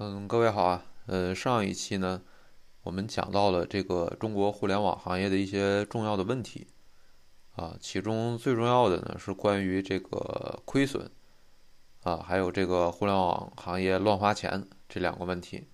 [0.00, 0.84] 嗯，各位好啊。
[1.06, 2.22] 呃，上一期呢，
[2.84, 6.68] 我们讲到了这个中国互联网行业的一些重要的问题
[7.56, 11.10] 啊，其中最重要的呢是关于这个亏损
[12.04, 15.66] 啊，还有这个互联网行业乱花钱这两个问题。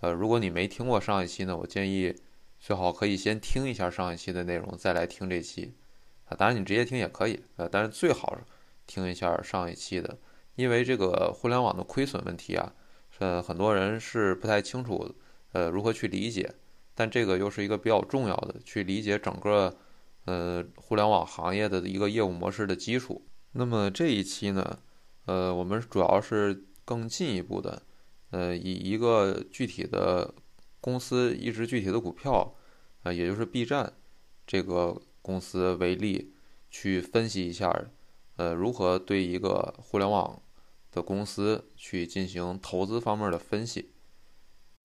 [0.00, 2.16] 呃，如果你没听过上一期呢，我建议
[2.58, 5.74] 最好可以先听一下上一期的内容，再来听这期
[6.24, 6.34] 啊。
[6.34, 8.38] 当然你直接听也可以呃，但是最好
[8.86, 10.16] 听一下上一期的，
[10.54, 12.72] 因为这个互联网的亏损问题啊。
[13.18, 15.14] 呃，很多人是不太清楚，
[15.52, 16.54] 呃，如何去理解，
[16.94, 19.74] 但这个又是一个比较重要的，去理解整个，
[20.26, 23.26] 呃，互联网行业的一个业务模式的基础。
[23.52, 24.78] 那么这一期呢，
[25.24, 27.82] 呃，我们主要是更进一步的，
[28.32, 30.34] 呃，以一个具体的
[30.80, 32.54] 公司，一只具体的股票，
[33.02, 33.94] 啊，也就是 B 站
[34.46, 36.34] 这个公司为例，
[36.70, 37.74] 去分析一下，
[38.36, 40.42] 呃，如何对一个互联网。
[40.96, 43.92] 的公司去进行投资方面的分析，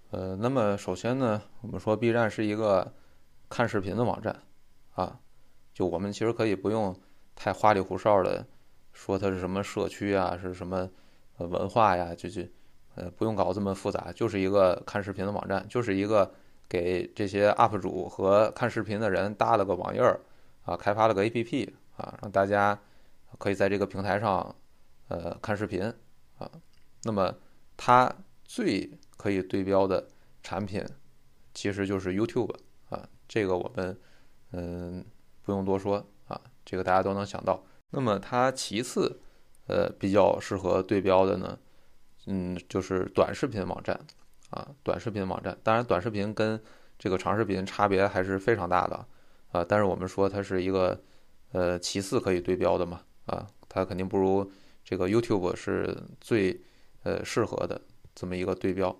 [0.09, 2.93] 呃，那么首先呢，我们说 B 站是一个
[3.47, 4.43] 看视频的网站，
[4.93, 5.21] 啊，
[5.73, 6.93] 就我们其实可以不用
[7.33, 8.45] 太花里胡哨的
[8.91, 10.89] 说它是什么社区啊，是什么
[11.37, 12.41] 呃文化呀，就就
[12.95, 16.29] 呃不用搞这么复杂，就是一个看视频的网站，就是一个
[16.67, 20.19] 给这些 UP 主和看视频的人搭了个网页儿
[20.65, 22.77] 啊，开发了个 APP 啊，让大家
[23.37, 24.53] 可以在这个平台上。
[25.11, 25.83] 呃，看视频
[26.37, 26.49] 啊，
[27.03, 27.35] 那么
[27.75, 28.09] 它
[28.45, 30.07] 最可以对标的
[30.41, 30.81] 产品
[31.53, 32.55] 其实就是 YouTube
[32.89, 33.99] 啊，这个我们
[34.53, 35.03] 嗯
[35.43, 35.97] 不用多说
[36.29, 37.61] 啊，这个大家都能想到。
[37.89, 39.19] 那么它其次
[39.67, 41.59] 呃比较适合对标的呢，
[42.27, 43.99] 嗯，就是短视频网站
[44.51, 45.57] 啊，短视频网站。
[45.61, 46.57] 当然，短视频跟
[46.97, 49.05] 这个长视频差别还是非常大的
[49.51, 51.03] 啊，但是我们说它是一个
[51.51, 54.49] 呃其次可以对标的嘛啊，它肯定不如。
[54.91, 56.59] 这个 YouTube 是最
[57.03, 57.79] 呃适合的
[58.13, 58.93] 这么一个对标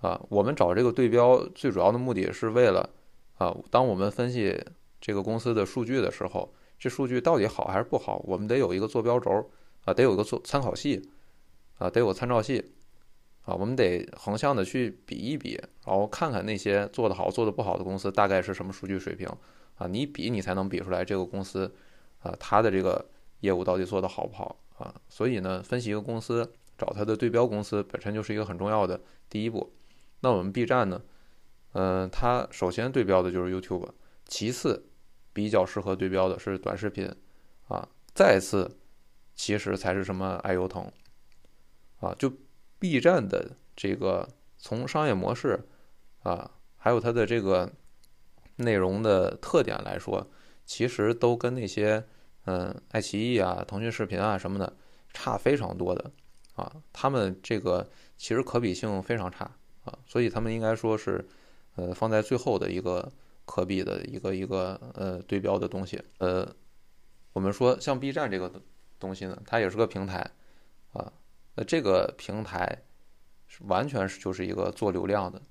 [0.00, 2.90] 啊，我们找这个对标最主要的目的是为了
[3.36, 4.60] 啊，当我们分析
[5.00, 9.48] 这个公司的数据的时候，这数据到底好还是不好，我们得有一个坐标轴
[9.84, 11.08] 啊，得有一个做参考系
[11.78, 12.72] 啊，得有参照系
[13.44, 15.54] 啊，我们得横向的去比一比，
[15.84, 19.28] 然后看看那些做得好、做得不好的公司大概是什么数据水平
[19.76, 21.72] 啊，你比你才能比出来这个公司
[22.24, 23.08] 啊，它的这个
[23.42, 24.56] 业务到底做得好不好。
[24.78, 29.00] 啊，所以呢，分析一个公司，找它的对标公司本身就是一个很重要的
[29.30, 29.72] 第一步。
[30.20, 31.02] 那我们 B 站呢，
[31.72, 33.88] 嗯，它首先对标的就是 YouTube，
[34.26, 34.90] 其次
[35.32, 37.10] 比较适合对标的是短视频，
[37.68, 38.76] 啊，再次
[39.34, 40.92] 其实才是什么爱优腾，
[42.00, 42.30] 啊，就
[42.78, 44.28] B 站的这个
[44.58, 45.66] 从商业模式
[46.22, 47.72] 啊，还有它的这个
[48.56, 50.30] 内容的特点来说，
[50.66, 52.04] 其实都跟那些。
[52.46, 54.72] 嗯，爱奇艺啊，腾讯视频啊什么的，
[55.12, 56.10] 差非常多的，
[56.54, 59.50] 啊，他们这个其实可比性非常差
[59.84, 61.26] 啊，所以他们应该说是，
[61.74, 63.12] 呃，放在最后的一个
[63.44, 66.00] 可比的一个一个呃对标的东西。
[66.18, 66.48] 呃，
[67.32, 68.62] 我们说像 B 站这个
[69.00, 70.30] 东西呢，它也是个平台，
[70.92, 71.12] 啊，
[71.56, 72.80] 那这个平台
[73.48, 75.42] 是完全是就是一个做流量的，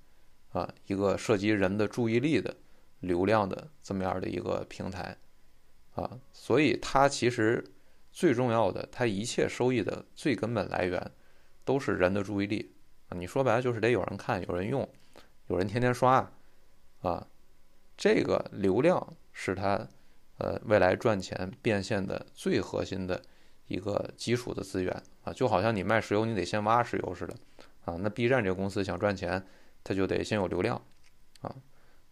[0.53, 2.55] 啊，一个涉及人的注意力的
[3.01, 5.17] 流量的这么样的一个平台。
[5.95, 7.63] 啊，所以它其实
[8.11, 11.11] 最重要的，它一切收益的最根本来源，
[11.63, 12.73] 都是人的注意力
[13.09, 13.17] 啊。
[13.17, 14.87] 你说白了就是得有人看，有人用，
[15.47, 16.31] 有人天天刷，
[17.01, 17.27] 啊，
[17.97, 19.87] 这个流量是它
[20.37, 23.21] 呃未来赚钱变现的最核心的
[23.67, 25.31] 一个基础的资源啊。
[25.31, 27.33] 就好像你卖石油，你得先挖石油似的
[27.85, 27.95] 啊。
[28.01, 29.45] 那 B 站这个公司想赚钱，
[29.83, 30.81] 它就得先有流量
[31.41, 31.55] 啊。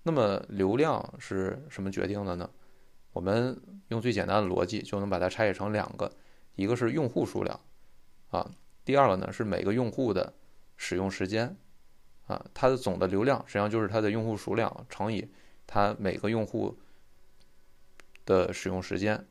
[0.04, 2.50] 那么流量是什么决定的呢？
[3.14, 6.12] 我们用最简单的逻辑就能把它拆解成两个，
[6.56, 7.60] 一个是用户数量，
[8.32, 8.52] 啊，
[8.84, 10.34] 第二个呢是每个用户的
[10.76, 11.56] 使用时间，
[12.26, 15.32] 啊，它的总的流量实际上就是它的用户数量乘以
[15.68, 16.78] 它每个用户
[18.26, 19.28] 的使用时间，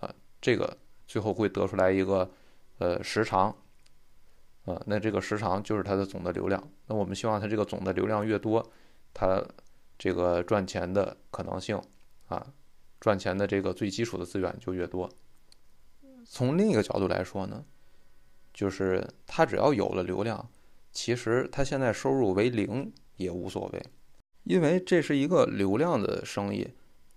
[0.00, 2.28] 啊，这个最后会得出来一个
[2.78, 3.56] 呃时长，
[4.64, 6.62] 啊，那这个时长就是它的总的流量。
[6.86, 8.72] 那我们希望它这个总的流量越多，
[9.14, 9.40] 它
[9.96, 11.80] 这个赚钱的可能性
[12.26, 12.44] 啊。
[13.02, 15.10] 赚钱的这个最基础的资源就越多。
[16.24, 17.64] 从另一个角度来说呢，
[18.54, 20.48] 就是他只要有了流量，
[20.92, 23.84] 其实他现在收入为零也无所谓，
[24.44, 26.68] 因为这是一个流量的生意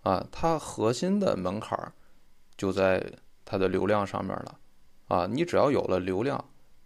[0.02, 1.94] 啊，它核心的门槛
[2.58, 3.14] 就在
[3.46, 4.60] 它的流量上面了
[5.10, 5.28] 啊。
[5.28, 6.44] 你只要有了流量，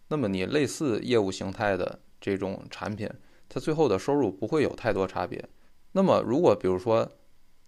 [0.10, 3.10] 那么你类似业务形态的这种产品，
[3.48, 5.48] 它最后的收入不会有太多差别。
[5.94, 7.10] 那么如果比如说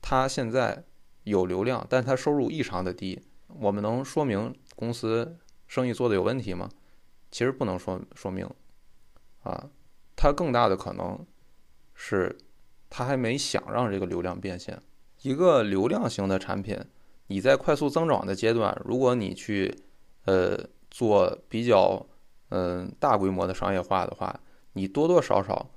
[0.02, 0.84] 他现在
[1.24, 5.38] 有流量，但它收入异常的低，我们能说明公司
[5.68, 6.70] 生意做的有问题吗？
[7.30, 8.50] 其实不能说说明，
[9.44, 9.70] 啊，
[10.16, 11.26] 它更大的可能
[11.94, 12.38] 是
[12.90, 14.82] 它还没想让这个流量变现。
[15.22, 16.78] 一个流量型的产品，
[17.28, 19.74] 你在快速增长的阶段，如果你去
[20.26, 20.58] 呃
[20.90, 22.06] 做比较
[22.50, 24.40] 嗯大规模的商业化的话，
[24.74, 25.70] 你多多少少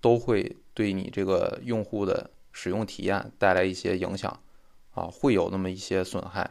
[0.00, 4.40] 都会对你这个用户的使用体验带来一些影响
[4.96, 6.50] 啊，会有那么一些损害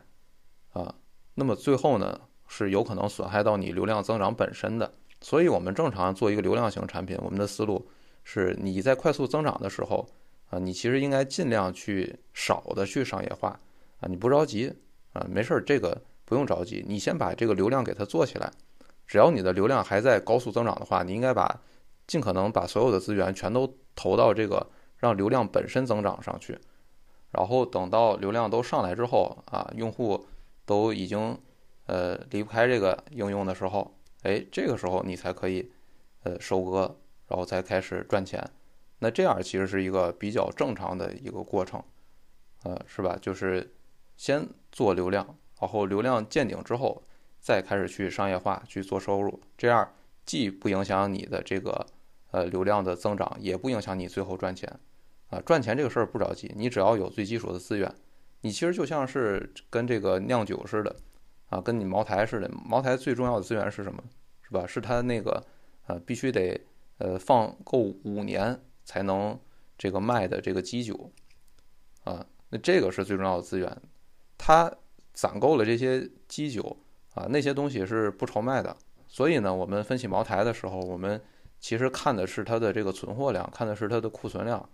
[0.72, 0.94] 啊。
[1.34, 4.94] 那么最后呢，是有可能损害到你流量增长本身的。
[5.20, 7.90] 所以，我们正常做一个流量型产品，我们的思路
[8.24, 10.08] 是：你在快速增长的时候
[10.52, 13.60] 啊，你其实应该尽量去少的去商业化
[14.00, 14.72] 啊，你不着急
[15.14, 18.52] 啊，没事儿，这个不用着急，你先把这个流量给它做起来。
[19.08, 21.60] 只要你的流量还在高速增长的话，你应该把
[22.06, 26.56] 尽可能把所有的资源全都投到这个让流量本身增长上去。
[27.36, 30.26] 然后等到流量都上来之后啊，用户。
[30.68, 31.38] 都已经
[31.86, 35.72] 呃离不开这个应用的时候，哎，这个时候你才可以
[36.24, 36.98] 呃收割，
[37.28, 38.44] 然后才开始赚钱。
[38.98, 41.84] 那这样其实是一个比较正常的一个过程，
[42.64, 43.16] 呃，是吧？
[43.22, 43.76] 就是
[44.18, 47.04] 先做流量，然后流量见顶之后，
[47.40, 49.40] 再开始去商业化去做收入。
[49.56, 49.88] 这样
[50.26, 51.86] 既不影响你的这个
[52.32, 54.80] 呃流量的增长，也不影响你最后赚钱。
[55.30, 57.94] 啊，赚钱这个事儿不着急，你只要有最基础的资源。
[58.42, 60.96] 你其实就像是跟这个酿酒似的，
[61.50, 62.50] 啊，跟你茅台似的。
[62.64, 64.04] 茅台最重要的资源是什么？
[64.44, 64.68] 是吧？
[64.68, 65.44] 是它那个，
[65.88, 66.62] 呃，必须得，
[67.00, 69.40] 呃，放够五年才能
[69.78, 71.12] 这个卖的这个基酒，
[72.04, 73.82] 啊，那这个是最重要的资源。
[74.38, 74.72] 它
[75.14, 76.78] 攒够了这些基酒，
[77.16, 78.78] 啊，那些东西是不愁卖的。
[79.08, 81.20] 所以呢，我们分析茅台的时候，我们
[81.60, 84.70] 其实看的是它的这个存货量，看的是它的库存量，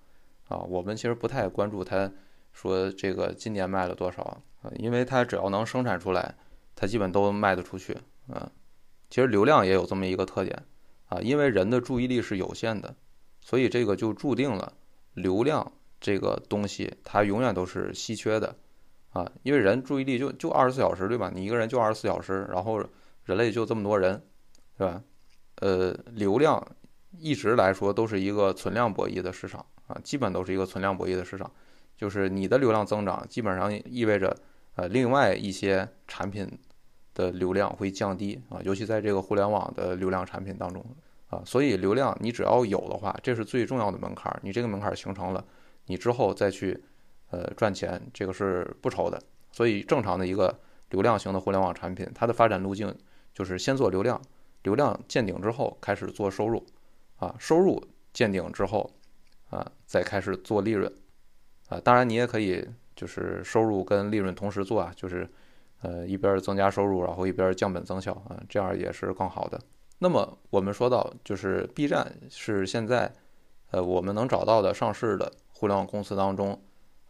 [0.51, 2.11] 啊，我们其实不太关注它。
[2.53, 4.21] 说这个今年卖了多少
[4.61, 4.69] 啊？
[4.75, 6.35] 因为它只要能生产出来，
[6.75, 8.51] 它基本都卖得出去啊。
[9.09, 10.61] 其实流量也有这么一个特点
[11.07, 12.93] 啊，因为人的注意力是有限的，
[13.39, 14.73] 所以这个就注定了
[15.13, 15.71] 流量
[16.01, 18.53] 这个东西它永远都是稀缺的
[19.13, 19.31] 啊。
[19.43, 21.31] 因为人注意力就就二十四小时对吧？
[21.33, 22.83] 你一个人就二十四小时，然后
[23.23, 24.21] 人类就这么多人，
[24.77, 25.01] 对吧？
[25.61, 26.75] 呃，流量
[27.17, 31.51] 一直来说都是一个存量博弈的市场啊，基本都是一个存量博弈的市场。
[31.97, 34.35] 就是你的流量增长，基本上意味着，
[34.75, 36.49] 呃，另外一些产品
[37.13, 40.83] 的流量会降低啊，尤其在这个互联网的流量产品当中
[41.29, 44.35] 啊，所以流量你只要有的话，这是最重要的门槛。
[44.41, 45.45] 你这个门槛形成了，
[45.85, 46.83] 你之后再去，
[47.29, 49.21] 呃，赚钱，这个是不愁的。
[49.51, 50.59] 所以正常的一个
[50.89, 52.91] 流量型的互联网产品，它的发展路径
[53.33, 54.19] 就是先做流量，
[54.63, 56.65] 流量见顶之后开始做收入，
[57.17, 58.89] 啊，收入见顶之后，
[59.51, 60.91] 啊，再开始做利润。
[61.69, 65.29] 啊，当然你也可以，就是收入跟利润同时做啊，就是，
[65.81, 69.61] 呃，一边增加收入，然后一边降本增效啊，这样也是更好的。
[69.99, 73.13] 那么我们说到，就是 B 站是现在，
[73.69, 76.59] 呃，我们能找到的上市的互联网公司当中，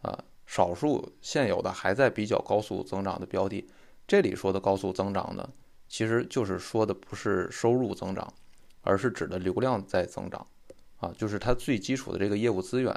[0.02, 0.16] 啊，
[0.46, 3.66] 少数现有的还在比较高速增长的标的。
[4.06, 5.48] 这里说的高速增长呢，
[5.88, 8.32] 其实就是说的不是收入增长，
[8.82, 10.46] 而是指的流量在增长，
[11.02, 12.94] 啊，就是它最基础的这个业务资源。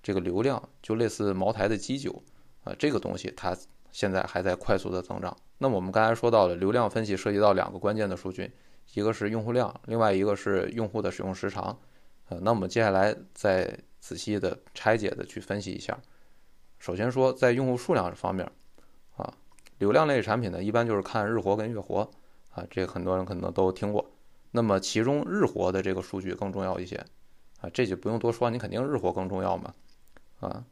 [0.00, 2.22] 这个流量就类似茅台的基酒，
[2.62, 3.54] 啊，这个东西它
[3.90, 5.36] 现在还在快速的增长。
[5.58, 8.50] 那么我们刚才说到了流量分析涉及到两个关键的数据，
[8.94, 11.76] 一个是用户量，另外一个是用户的使用时长。
[12.28, 15.98] 呃，那我们接下来再仔细的拆解的去分析一下。
[16.78, 18.48] 首先说在用户数量方面，
[19.16, 19.34] 啊，
[19.78, 22.08] 流量类产品呢一般就是看日活跟月活，
[22.52, 24.08] 啊，这个很多人可能都听过。
[24.52, 27.04] 那么其中日活的这个数据更重要一些，
[27.60, 29.74] 啊，这就不用多说，你肯定日活更重要嘛。
[30.40, 30.64] 啊，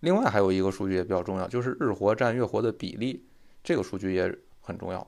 [0.00, 3.26] 另外还有一个数据也比较重要，就是日活占月活的比例，
[3.64, 5.06] 这个数据也很重要。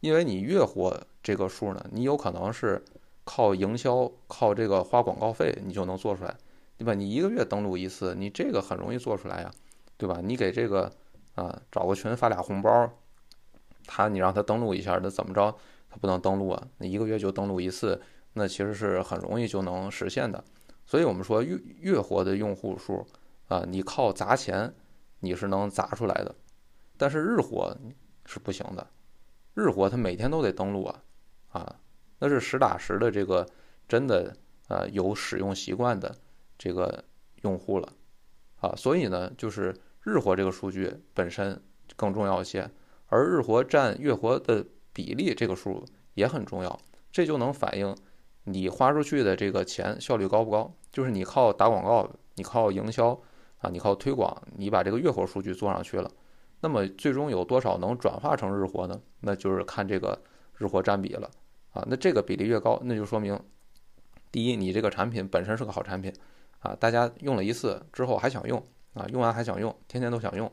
[0.00, 2.84] 因为你月活这个数呢，你有可能是
[3.24, 6.36] 靠营销、靠这个花广告费，你就能做出来，
[6.76, 6.92] 对吧？
[6.92, 9.50] 你一个月登录一次，你这个很容易做出来呀，
[9.96, 10.20] 对吧？
[10.22, 10.92] 你给这个
[11.34, 12.90] 啊找个群发俩红包，
[13.86, 15.52] 他你让他登录一下，那怎么着
[15.88, 16.68] 他不能登录啊？
[16.76, 18.00] 那一个月就登录一次，
[18.34, 20.44] 那其实是很容易就能实现的。
[20.86, 23.06] 所以我们说月月活的用户数。
[23.48, 24.74] 啊，你靠砸钱，
[25.20, 26.34] 你是能砸出来的，
[26.96, 27.72] 但是日活
[28.24, 28.84] 是不行的。
[29.54, 31.04] 日活它每天都得登录啊，
[31.50, 31.76] 啊，
[32.18, 33.48] 那是实打实的这个
[33.86, 36.12] 真的啊有使用习惯的
[36.58, 37.04] 这个
[37.42, 37.92] 用户了，
[38.58, 41.62] 啊，所以呢，就是日活这个数据本身
[41.94, 42.68] 更重要一些，
[43.06, 46.80] 而日活占月活的比例这个数也很重要，
[47.12, 47.96] 这就能反映
[48.46, 53.16] 你花出去的这个钱效率高不高，就是你靠打广告，你靠营销。
[53.58, 56.10] 啊，你靠推广，你把这个月活数据做上去了，
[56.60, 59.00] 那么最终有多少能转化成日活呢？
[59.20, 60.22] 那就是看这个
[60.58, 61.30] 日活占比了。
[61.72, 63.40] 啊，那这个比例越高，那就说明
[64.30, 66.12] 第一，你这个产品本身是个好产品
[66.58, 68.62] 啊，大家用了一次之后还想用
[68.92, 70.52] 啊，用完还想用，天天都想用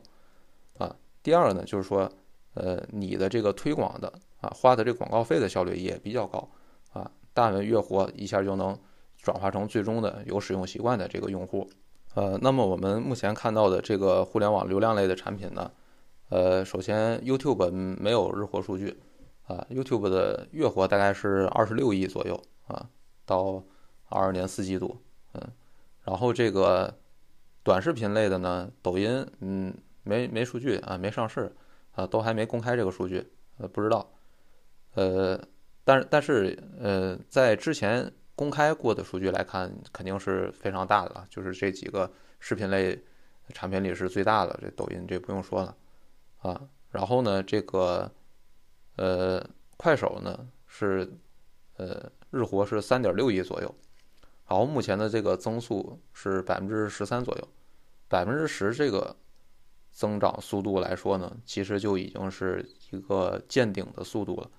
[0.78, 0.96] 啊。
[1.22, 2.10] 第二呢，就是说，
[2.54, 4.10] 呃，你的这个推广的
[4.40, 6.48] 啊，花的这个广告费的效率也比较高，
[7.34, 8.78] 大文月活一下就能
[9.20, 11.68] 转化成最终的有使用习惯的这个用户。
[12.14, 15.70] 呃，那么我们目前看到的这个互联网流量类的产品呢，
[16.28, 18.96] 呃，首先 YouTube 没有日活数据
[19.48, 22.88] 啊，YouTube 的月活大概是二十六亿左右啊，
[23.26, 23.64] 到
[24.08, 24.96] 二二年四季度，
[25.32, 25.42] 嗯，
[26.04, 26.94] 然后这个
[27.64, 29.74] 短视频类的呢，抖音嗯
[30.04, 31.52] 没没数据啊，没上市
[31.96, 33.26] 啊，都还没公开这个数据，
[33.58, 34.08] 呃，不知道，
[34.94, 35.40] 呃，
[35.84, 38.12] 但是但是呃，在之前。
[38.36, 41.24] 公开过的数据来看，肯定是非常大的了。
[41.30, 43.00] 就是这几个视频类
[43.50, 45.76] 产品里是最大的，这抖音这不用说了
[46.38, 46.60] 啊。
[46.90, 48.10] 然后呢，这个
[48.96, 49.40] 呃
[49.76, 51.08] 快手呢是
[51.76, 53.72] 呃日活是三点六亿左右，
[54.48, 57.48] 然后目前的这个增速是百分之十三左右，
[58.08, 59.14] 百分之十这个
[59.92, 64.50] 增长速度来说呢，其实就已经是一个见顶的速度了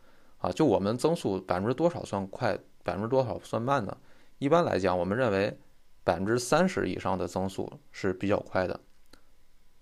[0.45, 0.51] 啊。
[0.51, 2.57] 就我们增速百分之多少算快？
[2.83, 3.97] 百分之多少算慢呢？
[4.37, 5.57] 一般来讲，我们认为
[6.03, 8.79] 百分之三十以上的增速是比较快的。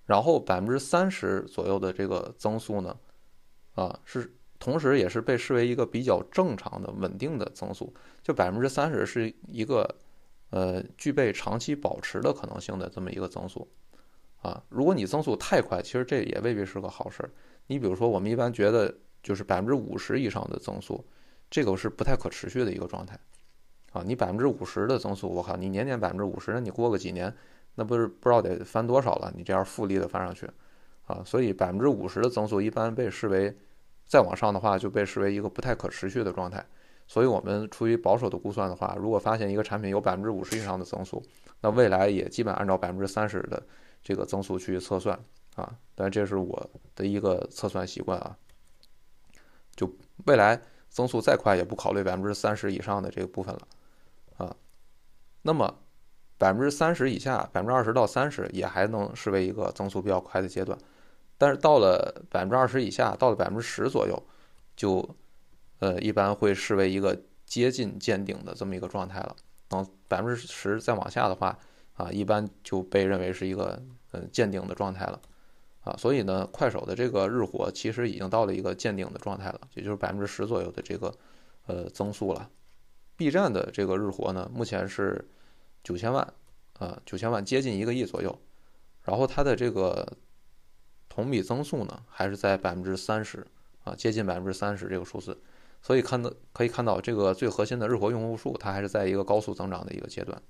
[0.05, 2.97] 然后百分之三十左右的这个增速呢，
[3.75, 7.93] 啊，是同时也是被视为一个比较正常的稳定的增速。
[8.21, 9.95] 就百分之三十是一个
[10.49, 13.69] 呃具备长期保持的可能性的这么一个增速。
[14.41, 17.31] 啊，如果你增速太快，其实这也未必是个好事儿。
[17.67, 18.93] 你比如说，我们一般觉得
[19.23, 21.03] 就是百分之五十以上的增速。
[21.49, 23.17] 这个是不太可持续的一个状态，
[23.91, 27.31] 啊，你百分之五十的增速，我靠，你年年百分之五十，那你过个几年，
[27.75, 29.31] 那不是不知道得翻多少了？
[29.35, 30.49] 你这样复利的翻上去，
[31.05, 33.55] 啊，所以百分之五十的增速一般被视为，
[34.07, 36.65] 再往上的话就被视为一个不太可持续的状态。
[37.05, 41.21] 所以我们出于保守的估算的话，如果发现一个产品有百分之五十以上的增速，
[41.61, 43.61] 那未来也基本按照百分之三十的
[44.01, 45.19] 这个增速去测算，
[45.55, 48.35] 啊，但这是我的一个测算习惯啊，
[49.75, 49.91] 就
[50.25, 50.61] 未来。
[50.95, 53.67] 增速再快也不考虑百分之三十以上的这个部分了，
[54.37, 54.55] 啊，
[55.41, 55.79] 那么
[56.37, 60.77] 百分之三十以下，百分之二十到三十也还能视为一个增速比较快的阶段，
[61.35, 64.23] 但是到了百分之二十以下，到了百分之十左右，
[64.75, 65.15] 就
[65.79, 69.35] 呃一般会视为一个接近见顶的这么一个状态了。
[69.67, 71.57] 等百分之十再往下的话，
[71.95, 75.19] 啊，一般就被认为是一个呃见顶的状态了。
[75.83, 81.13] 啊，所以呢，快手的这个日活其实已经到了一个见顶的状态了，也就是百分之十左右的这个
[81.67, 82.49] 呃增速了。
[83.17, 85.27] B 站的这个日活呢，目前是
[85.83, 86.33] 九千万，
[86.79, 88.39] 啊，九千万接近一个亿左右，
[89.03, 90.07] 然后它的这个
[91.09, 93.45] 同比增速呢，还是在百分之三十，
[93.83, 95.37] 啊，接近百分之三十这个数字。
[95.81, 100.41] 所以看到可以看到，这个最核心的日活用户数，它还是在一个高速增长的一个阶段。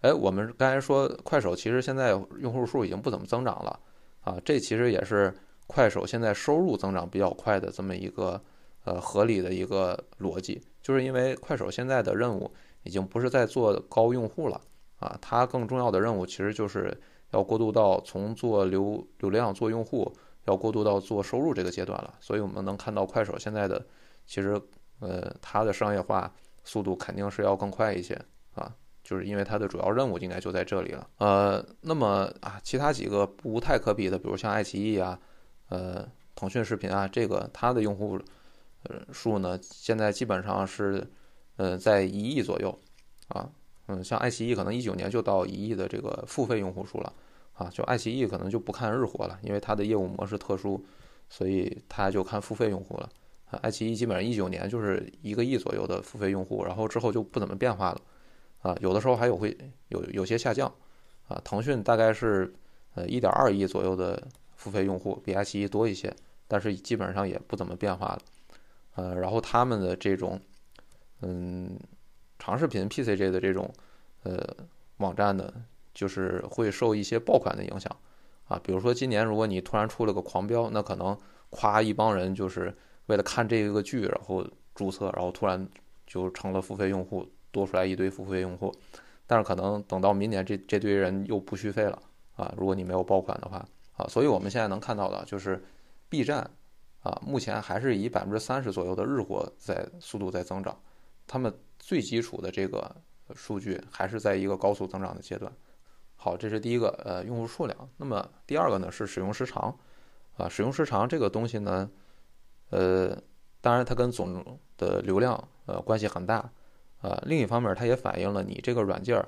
[0.00, 3.78] 哎，我们刚才说快手其实现在用户数已经不怎么增长了。
[4.26, 5.32] 啊，这其实也是
[5.68, 8.42] 快手现在收入增长比较快的这么一个
[8.82, 12.50] 呃合理的一个逻辑，就是因为快手现在的任务
[12.82, 14.60] 已经不是在做高用户了
[14.98, 16.92] 啊，它更重要的任务其实就是
[17.30, 20.12] 要过渡到从做流流量做用户，
[20.46, 22.12] 要过渡到做收入这个阶段了。
[22.18, 23.86] 所以我们能看到快手现在的
[24.26, 24.60] 其实
[24.98, 28.20] 呃它的商业化速度肯定是要更快一些。
[29.06, 35.16] 就是因为它的主要任务应该就在这里了，呃，那么啊，其他几个不太可比的，比如像爱奇艺啊，
[35.68, 38.18] 呃，腾讯视频啊，这个它的用户
[39.12, 41.08] 数呢，现在基本上是
[41.54, 42.76] 呃在一亿左右，
[43.28, 43.48] 啊，
[43.86, 47.12] 嗯，像爱奇艺可能一九年就到一亿的这个付费用户数了，
[47.52, 50.84] 啊，就爱奇艺可能就不看日活了，因为它的业务模式特殊，
[51.28, 53.08] 所以它就看付费用户了，
[53.52, 58.00] 啊，爱奇艺基本上一九年就是一个亿左右的付费用户，然后之后就不怎么变化了。
[58.66, 59.56] 啊，有的时候还有会
[59.90, 60.66] 有有些下降，
[61.28, 62.52] 啊，腾讯大概是
[62.96, 64.20] 呃一点二亿左右的
[64.56, 66.12] 付费用户，比爱奇艺多一些，
[66.48, 68.18] 但是基本上也不怎么变化了，
[68.96, 70.40] 呃，然后他们的这种
[71.20, 71.78] 嗯
[72.40, 73.72] 长视频 PCG 的这种
[74.24, 74.44] 呃
[74.96, 75.52] 网站呢，
[75.94, 77.96] 就是会受一些爆款的影响，
[78.48, 81.16] 啊，比如说今年如果你突然出了个狂飙，那可能
[81.50, 84.44] 夸一帮人就是为了看这个剧，然后
[84.74, 85.68] 注册，然后突然
[86.04, 87.24] 就成了付费用户。
[87.56, 88.70] 多出来一堆付费用户，
[89.26, 92.00] 但是可能等到明年这这堆人又不续费了
[92.36, 92.52] 啊！
[92.56, 95.64] 如果你没有爆款的话啊，所以我们现在能看到的就是
[96.10, 96.48] B 站
[97.00, 100.78] 啊，目前还是以百分之三十左右的日活在速度在增长，
[101.26, 102.94] 他们最基础的这个
[103.34, 105.50] 数据还是在一个高速增长的阶段。
[106.14, 107.88] 好，这是第一个呃用户数量。
[107.96, 109.74] 那么第二个呢是使用时长
[110.36, 111.90] 啊，使用时长这个东西呢，
[112.68, 113.16] 呃，
[113.62, 116.50] 当然它跟总的流量呃关系很大。
[117.06, 119.24] 啊，另一方面它也反映了你这个软件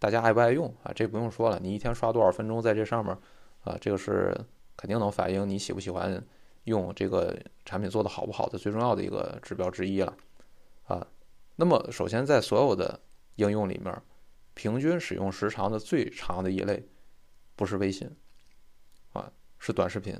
[0.00, 3.16] 大家爱不爱用啊，这不用说了，你一天刷多少分钟在这上面
[3.62, 4.36] 啊，这个是
[4.76, 6.20] 肯定能反映你喜不喜欢
[6.64, 10.16] 用这个产品做的好不好的最重要的一个指标之一了
[10.86, 11.06] 啊。
[11.54, 12.98] 那么首先在所有的
[13.36, 13.96] 应用里面，
[14.54, 16.84] 平均使用时长的最长的一类
[17.54, 18.10] 不是微信
[19.12, 19.30] 啊，
[19.60, 20.18] 是短视频。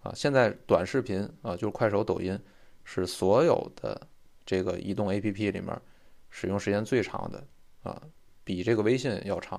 [0.00, 2.38] 啊，现在短视频啊，就是快手、抖音，
[2.84, 4.06] 是所有的
[4.46, 5.82] 这个移动 APP 里面
[6.30, 7.44] 使用时间最长的
[7.82, 8.02] 啊，
[8.44, 9.58] 比这个微信要长。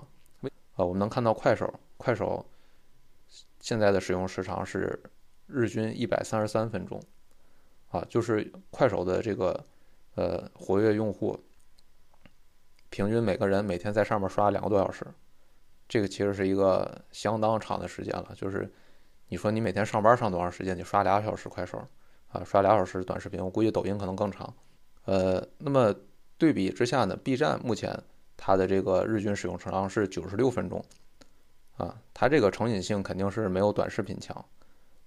[0.75, 2.45] 啊，我们能看到快手，快手
[3.59, 4.99] 现在的使用时长是
[5.47, 7.01] 日均一百三十三分钟，
[7.89, 9.65] 啊，就是快手的这个
[10.15, 11.39] 呃活跃用户，
[12.89, 15.05] 平均每个人每天在上面刷两个多小时，
[15.88, 18.71] 这个其实是一个相当长的时间了，就是。
[19.31, 20.75] 你说你每天上班上多长时间？
[20.75, 21.77] 你刷俩小时快手，
[22.29, 24.51] 啊，刷俩小时短视频，我估计抖音可能更长。
[25.05, 25.93] 呃，那么
[26.39, 27.96] 对比之下呢，B 站目前
[28.36, 30.84] 它的这个日均使用时长是九十六分钟，
[31.77, 34.43] 啊，它这个成瘾性肯定是没有短视频强，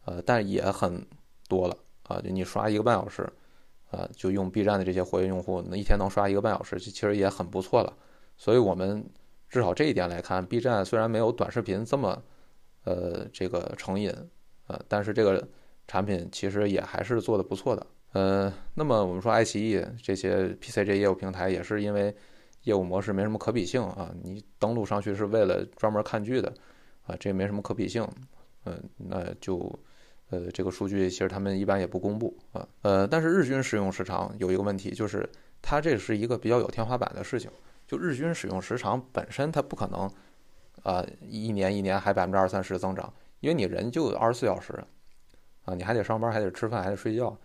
[0.05, 1.05] 呃，但也很
[1.49, 3.29] 多了啊，就你刷一个半小时，
[3.91, 7.93] 啊，就用 B 站的这些活跃用户，那一天能刷一个半小时，其实也很不错了。
[8.37, 9.05] 所以我们
[9.49, 12.23] 至少这一点来看，B 站虽然没有短视频这么。
[12.85, 14.13] 呃，这个成瘾，
[14.67, 15.47] 呃，但是这个
[15.87, 17.87] 产品其实也还是做的不错的。
[18.13, 22.15] 呃，那么我们说爱奇艺这些 PCG 业务平台也是因为
[22.63, 26.53] 业务模式没什么可比性啊，你登录上去是为了专门看剧的，
[27.07, 28.07] 啊，这没什么可比性，
[28.65, 29.79] 嗯，那就，
[30.31, 35.29] 呃，这个数据其实他们一般也不公布啊，呃，但是日均使用时长有一个问题，就是
[35.61, 37.51] 它这是一个比较有天花板的事情，
[37.87, 40.11] 就日均使用时长本身它不可能。
[40.85, 44.73] 啊，一年一年还百分之二三十增长，因为你人就二十四小时，
[45.65, 47.39] 啊，你还得上班，还得吃饭，还得睡觉，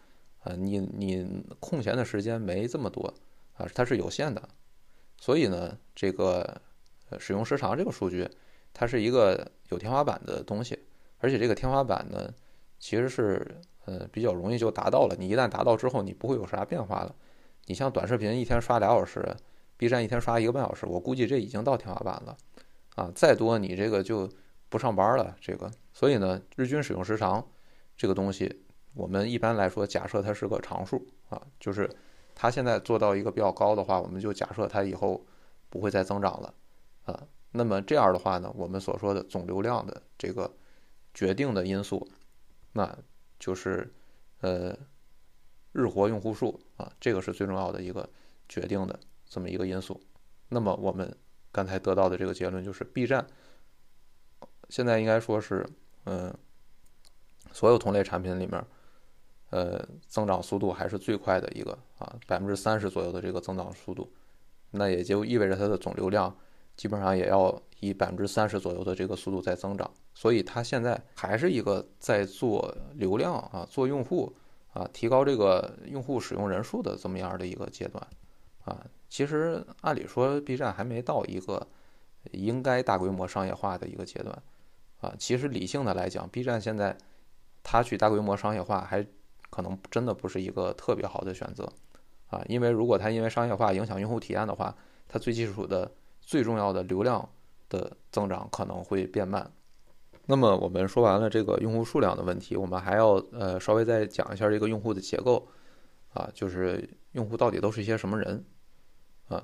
[0.48, 3.14] 啊，你你空闲的时间没这么多，
[3.56, 4.42] 啊，它是有限的，
[5.18, 6.62] 所以呢，这个
[7.20, 8.30] 使用时长这个数据，
[8.74, 10.80] 它是一个有天花板的东西，
[11.20, 12.34] 而且这个天花板呢，
[12.80, 17.14] 其实是呃比较容易就达到了，你一旦达到之后，你不会有啥变化了。
[17.66, 19.36] 你像短视频一天刷俩小时
[19.76, 22.38] ，B 站一天刷一个半小时，我估计这已经到天花板了。
[22.96, 24.30] 啊，再多你这个就
[24.70, 25.36] 不上班了。
[25.42, 27.46] 这个，所以呢，日均使用时长
[27.96, 28.64] 这个东西，
[28.98, 31.88] 我们一般来说假设它是个常数啊，就是
[32.34, 35.24] 它现在做到一个比较高的话，我们就假设它以后
[35.70, 36.54] 不会再增长了
[37.06, 37.28] 啊。
[37.52, 40.52] 那么这样的话呢，我们所说的总流量的这个
[41.14, 42.08] 决定的因素，
[42.74, 42.98] 那
[43.40, 43.94] 就是
[44.42, 44.76] 呃
[45.72, 48.10] 日活用户数啊，这个是最重要的一个
[48.50, 50.02] 决定的这么一个因素。
[50.50, 51.16] 那么我们。
[51.50, 53.26] 刚才得到的这个结论就是，B 站
[54.70, 55.68] 现在应该说是，
[56.04, 56.32] 嗯，
[57.52, 58.64] 所有同类产品里面，
[59.50, 64.12] 呃，增长速度还是最快的一个啊，百分之三十左右的这个增长速度，
[64.72, 66.36] 那也就意味着它的总流量
[66.76, 74.36] 基本上也要以百分之三十左右的这个速度在增长，所以它现在还是一个在做流量啊，做用户
[74.74, 78.06] 啊，提高这个用户使用人数的这么样的一个阶段。
[78.64, 78.86] 啊。
[79.10, 81.66] 其实按理说，B 站还没到一个
[82.32, 84.44] 应该大规模商业化的一个阶段，
[85.00, 86.98] 啊，其实理性的来讲，B 站现在
[87.64, 89.08] 它去大规模商业化，还
[89.50, 91.72] 可能真的不是一个特别好的选择，
[92.28, 94.76] 啊，因为如果它因为商业化影响用户体验的话，
[95.08, 97.28] 它最基础的、最重要的流量
[97.70, 99.52] 的增长可能会变慢。
[100.26, 105.48] 那么我们说完了这个用户数量的问题，我们还要呃稍微再讲一下这个用户的结构，
[106.14, 108.44] 啊，就是用户到底都是一些什么人？
[109.30, 109.44] 啊，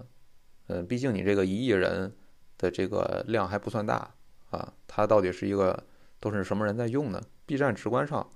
[0.67, 2.13] 嗯，毕竟你这个一亿人
[2.57, 4.13] 的这个量还不算大
[4.49, 5.81] 啊，它到底是一个
[6.19, 8.29] 都是什么人在用呢？B 站直观上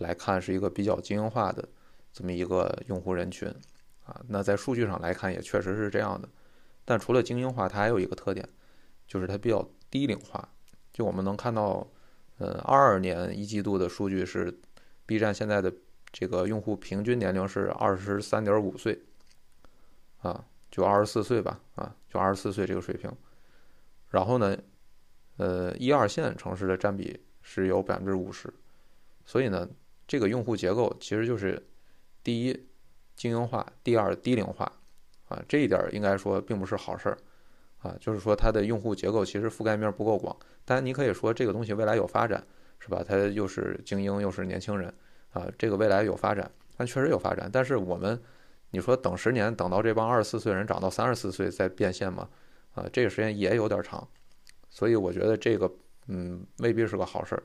[0.00, 1.66] 来看是一个比较精英化的
[2.12, 3.48] 这么一个用户人群
[4.04, 6.28] 啊，那在数据上来看也确实是这样的。
[6.84, 8.46] 但除了精英化，它还有一个特点，
[9.06, 10.48] 就是它比较低龄化。
[10.92, 11.86] 就我们能看到，
[12.38, 14.52] 呃，二二年一季度的数据是
[15.06, 15.72] B 站现在的
[16.10, 19.00] 这个用户平均年龄是二十三点五岁
[20.18, 20.44] 啊。
[20.70, 23.10] 就二十四岁吧，啊，就二十四岁这个水平。
[24.08, 24.56] 然后呢，
[25.36, 28.54] 呃，一二线城市的占比是有百分之五十，
[29.24, 29.68] 所以呢，
[30.10, 31.64] 这个用户结构其实就是
[32.24, 32.66] 第一
[33.14, 34.64] 精英化，第二低龄化，
[35.28, 37.16] 啊，这一点应该说并不是好事儿，
[37.78, 40.36] 啊，就是说它的用户结构其实覆盖面不够广。
[40.64, 42.44] 当然，你可以说这个东西未来有发展，
[42.80, 43.04] 是吧？
[43.06, 44.92] 它又是精英又是年轻人，
[45.30, 47.48] 啊，这个未来有发展，但确实有发展。
[47.52, 48.20] 但是我们。
[48.72, 52.28] 你说等十年，等到这帮二十四岁人长到三十四岁再变现吗？
[52.72, 54.06] 啊，这个时间也有点长，
[54.68, 55.68] 所以我觉得这个
[56.06, 57.42] 嗯未必是个好事儿。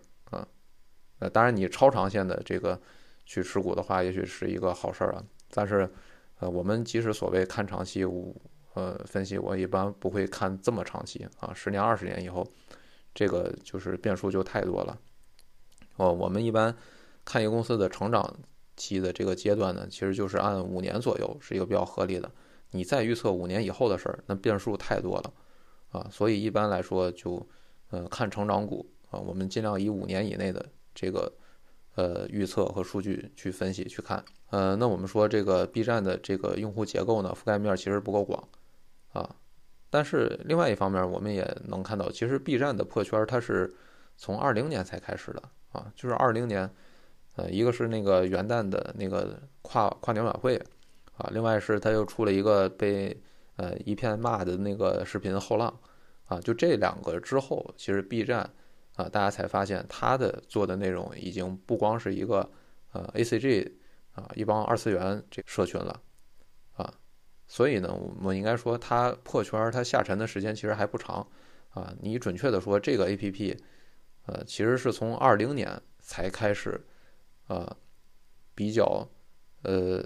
[1.29, 2.79] 当然你超长线的这个
[3.25, 5.23] 去持股的话，也许是一个好事儿啊。
[5.51, 5.89] 但是
[6.39, 8.03] 呃，我们即使所谓看长期，
[8.73, 12.45] 呃分析，我一般不会看这么长期啊，十年、二十年以后，
[13.13, 14.97] 这个就是变数就太多了。
[15.95, 16.75] 哦，我们一般
[17.23, 18.37] 看一个公司的成长
[18.75, 22.29] 期的这个阶段呢，其实就是按五年左右是一个比较合理的。
[22.71, 25.33] 你再预测五年以后的事儿，那变数太多了
[25.91, 27.47] 啊，所以一般来说就
[27.91, 31.31] 呃看成长股啊，我们尽量以五年以内的这个
[31.93, 34.25] 呃预测和数据去分析去看。
[34.49, 38.47] 呃，那我们说这个 B 站的这个用户结构呢，覆盖面其实不够广
[39.11, 39.35] 啊。
[39.89, 43.73] 但是另外一方面，我们也能看到，其实 B 站的破圈它是
[44.17, 46.69] 从二零年才开始的啊，就是二零年，
[47.35, 50.57] 呃，一个是那个元旦的那个跨跨年晚会
[51.17, 53.17] 啊，另外是他又出了一个被
[53.55, 55.73] 呃一片骂的那个视频后浪
[56.25, 58.49] 啊，就这两个之后，其实 B 站
[58.95, 62.49] 啊，大家才发现他的做的内容已经不光是一个
[62.91, 63.71] 呃 ACG。
[64.15, 66.01] 啊，一帮二次元这社群了，
[66.77, 66.93] 啊，
[67.47, 71.15] 所以呢，我们应该说它破圈儿，它下沉的时间其实还不长，
[71.71, 73.57] 啊，你准确的说，这个 A P P，
[74.25, 76.79] 呃，其实是从二零年才开始，
[77.47, 77.75] 呃，
[78.55, 79.05] 比较
[79.63, 80.01] 呃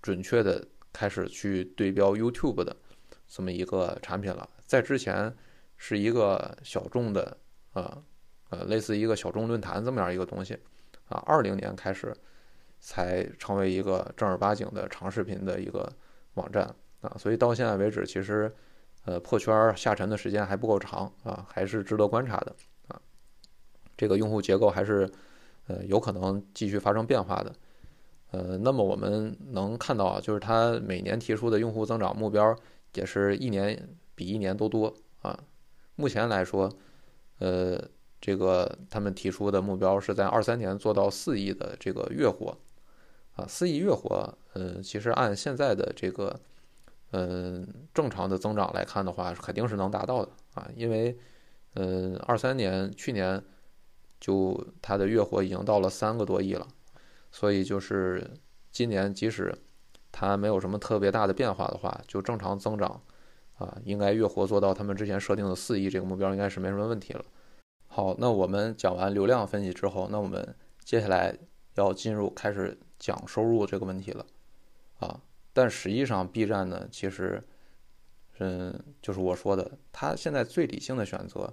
[0.00, 2.76] 准确的开始去对标 YouTube 的
[3.26, 5.36] 这么一个产品了，在之前
[5.76, 7.36] 是一个小众的，
[7.72, 8.00] 啊，
[8.50, 10.54] 呃类似一个小众论坛这么样一个东西，
[11.08, 12.14] 啊，二零年开始。
[12.82, 15.86] 才成为一个正儿八经的长视频的一个
[16.32, 16.64] 网站
[17.02, 18.50] 啊，所以到现在为止，其实
[19.04, 22.56] 呃破圈下沉的时间还不够长啊，还是值得观察的
[22.88, 22.98] 啊。
[23.98, 25.06] 这个用户结构还是
[25.66, 27.54] 呃有可能继续发生变化的。
[28.30, 32.56] 呃，那么我们能看到啊，就是它每年提出的用户增长目标
[32.94, 33.78] 也是一年
[34.14, 35.38] 比一年都多啊。
[35.96, 36.72] 目前来说，
[37.40, 37.78] 呃，
[38.20, 42.56] 这个他们提出的目标是在二三年做到四亿的这个月活。
[43.36, 46.38] 啊，四亿月活，嗯，其实按现在的这个，
[47.12, 51.16] 嗯，正常的增长来看的话，肯定是能达到的啊，因为，
[51.74, 53.42] 嗯，二三年去年
[54.18, 56.66] 就它的月活已经到了三个多亿了，
[57.30, 58.28] 所以就是
[58.72, 59.56] 今年即使
[60.10, 63.00] 它没有什么特别大的变化的话，就正常增长，
[63.56, 67.24] 啊，应该月活做到他们之前设定的四亿这个目标，应该是没什么问题了。
[67.92, 71.36] 好，那我们讲完流量分析之后，那我们接下来
[71.74, 72.78] 要进入开始。
[73.00, 74.26] 讲收入这个问题了，
[74.98, 75.18] 啊，
[75.54, 77.42] 但实际上 B 站呢，其实，
[78.40, 81.50] 嗯，就是我说的，它现在最理性的选择，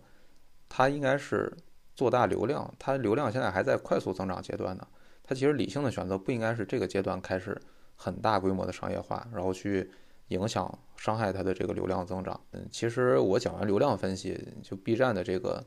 [0.67, 1.49] 它应该是
[1.95, 4.85] 做大流量，它流量现在还在快速增长阶段呢，
[5.23, 7.57] 它其实理性的选择不应该是这个阶段开始
[7.95, 9.89] 很大规模的商业化，然后去
[10.27, 12.37] 影响伤害它的这个流量增长。
[12.51, 15.65] 嗯，其实我讲完流量分析，就 B 站的这个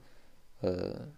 [0.61, 1.09] 呃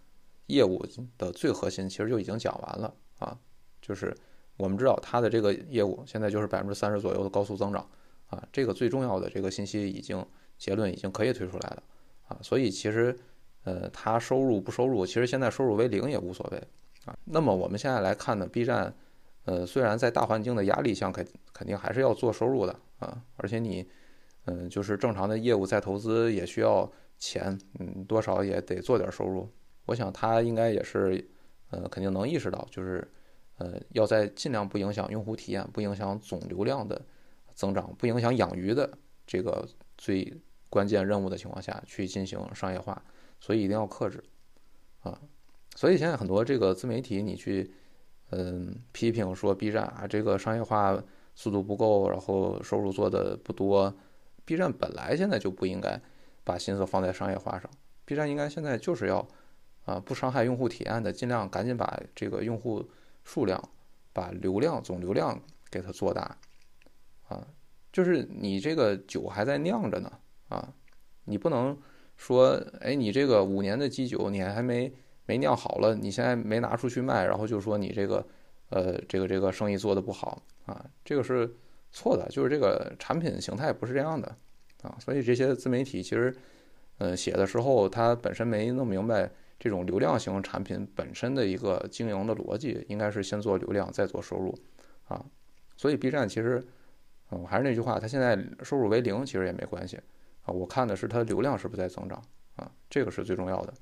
[0.47, 0.85] 业务
[1.17, 3.37] 的最核心，其实就已经讲完了啊，
[3.81, 4.15] 就是。
[4.55, 7.89] 我们知道它的这个业务现在就是百分之三十左右的高速增长，
[8.27, 10.23] 啊，这个最重要的这个信息已经
[10.59, 11.83] 结论已经可以推出来了，
[12.27, 13.17] 啊，所以其实，
[13.63, 16.63] 呃，它收入不收入，其实现在收入为零也无所谓，
[17.05, 18.95] 啊，那么我们现在来看呢，B 站，
[19.45, 23.83] 呃，虽然在大环境的压力下肯肯定还是要做收入的，啊，而且你，
[24.45, 29.49] 嗯，就是正常的业务再投资也需要钱，嗯，多少也得做点收入，
[29.85, 31.27] 我想他应该也是，
[31.69, 33.07] 呃，肯定能意识到就是。
[33.57, 36.99] 呃，要在尽量不影响用户体验、不影响总流量的
[37.53, 38.91] 增长、不影响养鱼的
[39.27, 40.35] 这个最
[40.71, 42.99] 关键任务的情况下去进行商业化，
[43.39, 44.21] 所以一定要克制
[45.01, 45.21] 啊。
[45.75, 47.71] 所以现在很多这个自媒体，你去
[48.31, 51.01] 嗯批评说 B 站啊这个商业化
[51.35, 53.95] 速度不够，然后收入做的不多。
[54.45, 56.01] B 站本来现在就不应该
[56.43, 57.69] 把心思放在商业化上
[58.05, 59.27] ，B 站应该现在就是要
[59.85, 62.89] 啊不伤害用户体验的，尽量赶紧把这个用户。
[63.25, 63.69] 数量
[64.11, 66.37] 把流量总流量给它做大，
[67.29, 67.47] 啊，
[67.89, 70.11] 就是你这个酒还在酿着呢，
[70.49, 70.73] 啊，
[71.23, 71.81] 你不能
[72.17, 74.93] 说，哎，你这个五年的基酒你还没
[75.25, 78.27] 没酿好了，你现在没拿出去卖，然后就说你这个，
[78.71, 81.49] 呃，这个这个生意做的不好，啊，这个是
[81.93, 84.35] 错的，就是这个产品形态不是这样的，
[84.83, 86.35] 啊，所以这些自媒体其实，
[86.99, 89.31] 嗯，写的时候他本身没弄明白。
[89.59, 94.53] 这种流量型产品本身的一个经营的逻辑，应该是先做流量，再做收入，
[95.07, 95.23] 啊，
[95.77, 96.61] 所以 B 站其实，
[97.31, 99.95] 嗯，还是那句话，它现在收入为零，其实也没关系，
[100.41, 102.21] 啊，我看的是它流量是不是在增长，
[102.57, 103.73] 啊，这个是最重要的，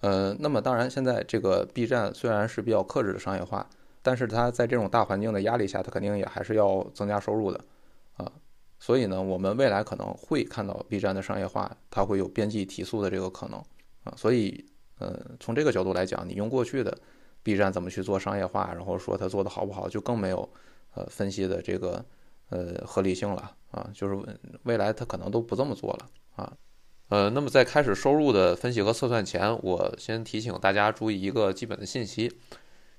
[0.00, 3.68] 呃，那么当然，现在这个 B 站虽然是比较克制的商业化，
[4.00, 7.62] 但是它在这种大环境的压力下，它肯定也还是要增加收入的，
[8.16, 8.32] 啊，
[8.78, 13.58] 所以呢，我们未来可能会看到 B 站的商业化，它会有边际提速的这个可能，
[14.04, 14.64] 啊，所以。
[14.98, 16.96] 呃，从这个角度来讲，你用过去的
[17.42, 20.48] B 站怎么去做商业化，然后说它做的好不好，就更没有
[20.94, 22.02] 呃分析的这个
[22.48, 24.18] 呃合理性了啊，就是
[24.62, 26.50] 未来它可能都不这么做了啊。
[27.10, 32.32] 呃，那么在开始收入的分析和测算前，我先提醒大家注意一个基本的信息，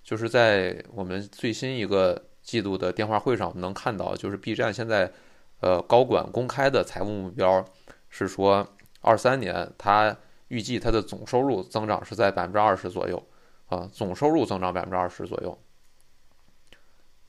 [0.03, 5.11] 就是在我们最新一个季度的电话会上，我们能看到，就是 B 站现在
[5.59, 7.63] 呃高管公开的财务目标
[8.09, 8.67] 是说，
[9.01, 10.15] 二三年它
[10.47, 13.21] 预计它的总收入增长是在百分之二十左右
[13.67, 15.57] 啊，总收入增长百分之二十左右。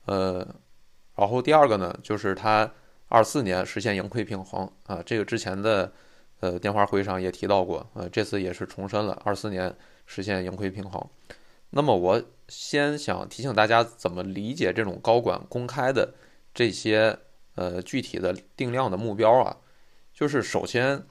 [0.05, 0.47] 呃，
[1.15, 2.71] 然后第二个呢，就是它
[3.07, 5.91] 二四年实现盈亏平衡啊，这个之前的。
[6.41, 11.05] 呃，电话会上也提到过，呃，这次也是重申了，二四年实现盈亏平衡。
[11.69, 16.13] 那么我先想提醒大家怎么理解这种高管公开的
[16.53, 17.19] 这些
[17.59, 19.57] 呃具体的定量的目标啊，
[20.13, 21.03] 就是首先，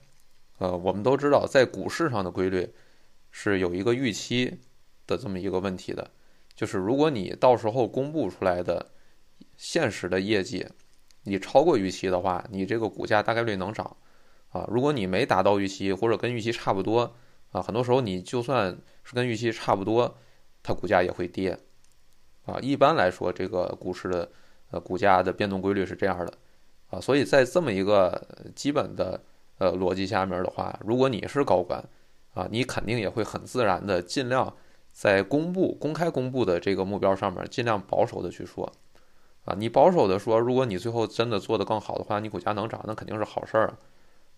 [0.57, 2.73] 呃，我们都知道在股市上的规律
[3.31, 4.59] 是有一个预期
[5.07, 6.11] 的这么一个问题的，
[6.55, 8.93] 就是如果你到时候公布出来的
[9.59, 10.67] 现实的业绩
[11.25, 13.97] 你超过预期的话，你这个股价大概率能涨。
[14.51, 17.15] 啊，如果你没达到预期，或者跟预期差不多，
[17.51, 20.17] 啊，很多时候你就算是跟预期差不多，
[20.63, 21.59] 它股价也会跌，
[22.47, 24.33] 啊，一般来说，这个股市的
[24.71, 26.33] 呃股价的变动规律是这样的，
[26.91, 28.21] 啊，所以在这么一个
[28.55, 29.21] 基本的
[29.59, 31.83] 呃逻辑下面的话，如果你是高管，
[32.35, 34.55] 啊，你肯定也会很自然的尽量
[34.93, 38.73] 在公布公开公布的这个目标上面尽量保守的去说，
[39.45, 43.75] 啊，你保守的说，如果你最后真的做得更好的话，你股价能涨，那肯定是好事儿。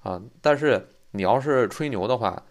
[0.02, 2.42] 啊，但是你要是吹牛的话，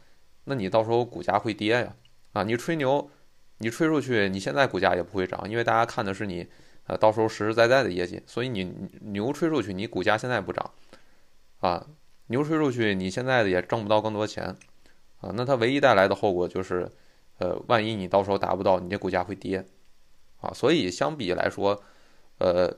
[0.43, 1.95] 那你到时候股价会跌呀。
[2.33, 3.09] 啊，你吹牛，
[3.57, 6.47] 你吹出去，你现在股价也不会涨，因为大家看的是你，
[6.89, 8.21] 呃，到时候实实在在的业绩。
[8.25, 10.71] 所以你牛吹出去，你股价现在不涨，
[11.59, 11.87] 啊，
[12.27, 14.57] 牛吹出去，你现在的也挣不到更多钱，
[15.21, 16.91] 啊，那它唯一带来的后果就是，
[17.37, 19.63] 呃，万一你到时候达不到，你这股价会跌，
[20.41, 21.81] 啊，所以相比来说，
[22.39, 22.75] 呃，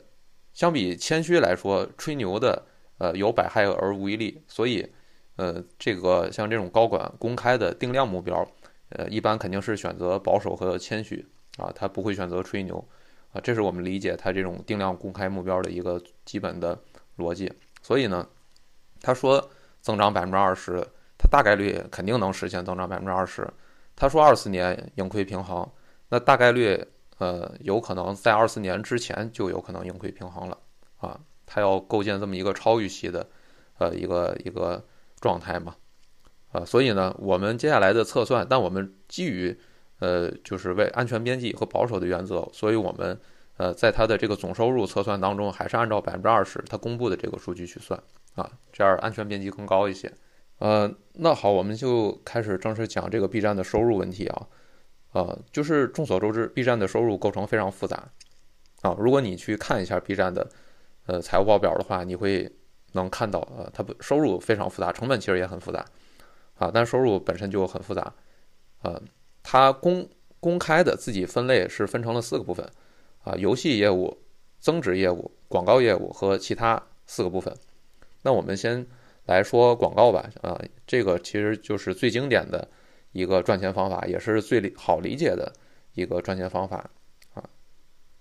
[0.54, 2.68] 相比谦虚来说，吹牛的。
[3.02, 4.88] 呃，有百害而无一利，所以，
[5.36, 8.48] 呃，这个像这种高管公开的定量目标，
[8.90, 11.26] 呃，一般肯定是选择保守和谦虚
[11.58, 12.88] 啊，他不会选择吹牛
[13.32, 16.78] 啊，这是我们理解他这种定量公开目标的一个基本的
[17.18, 17.52] 逻辑。
[17.82, 18.28] 所以呢，
[19.02, 19.50] 他说
[19.82, 20.86] 增长百分之二十，
[21.18, 23.48] 他大概率肯定能实现增长百分之二十。
[23.96, 25.70] 他说二四年盈亏平衡，
[26.10, 26.84] 那大概率
[27.18, 30.58] 呃有可能在二四年之前就有可能盈亏平衡了
[30.98, 31.20] 啊。
[31.46, 33.28] 他要构建这么一个超预期的，
[33.78, 34.82] 呃，一个一个
[35.20, 35.76] 状态嘛，
[36.54, 39.60] 啊，所以呢，我们接下来的测算，但我们基于，
[40.02, 43.18] 呃，就是为安全边际和保守的原则，所以我们，
[43.56, 47.98] 呃，在它的这个总收入测算当中，还是按照百分之二十它公布的这个数据去算，
[48.36, 50.12] 啊，这样安全边际更高一些，
[50.60, 54.48] 呃，那好，我们就开始正式讲这个 B 站的收入问题啊，
[55.14, 58.12] 呃，就是众所周知，B 站的收入构成非常复杂，
[58.82, 60.50] 啊，如果你去看一下 B 站的。
[61.08, 62.50] 呃，财务报表的话，你会
[62.92, 65.84] 能看到，呃，它不收入非常复杂，成本其实也很复杂，
[66.60, 68.14] 啊，但收入本身就很复杂，
[68.84, 69.02] 呃，
[69.44, 70.08] 它公
[70.40, 72.70] 公开的自己分类是分成了四个部分，
[73.24, 74.18] 啊，游戏业务、
[74.60, 77.56] 增值业务、广告业务和其他四个部分。
[78.24, 78.86] 那我们先
[79.26, 82.68] 来说广告吧，啊，这个其实就是最经典的
[83.12, 85.52] 一个赚钱方法，也是最好理解的
[85.94, 86.90] 一个赚钱方法
[87.34, 87.50] 啊。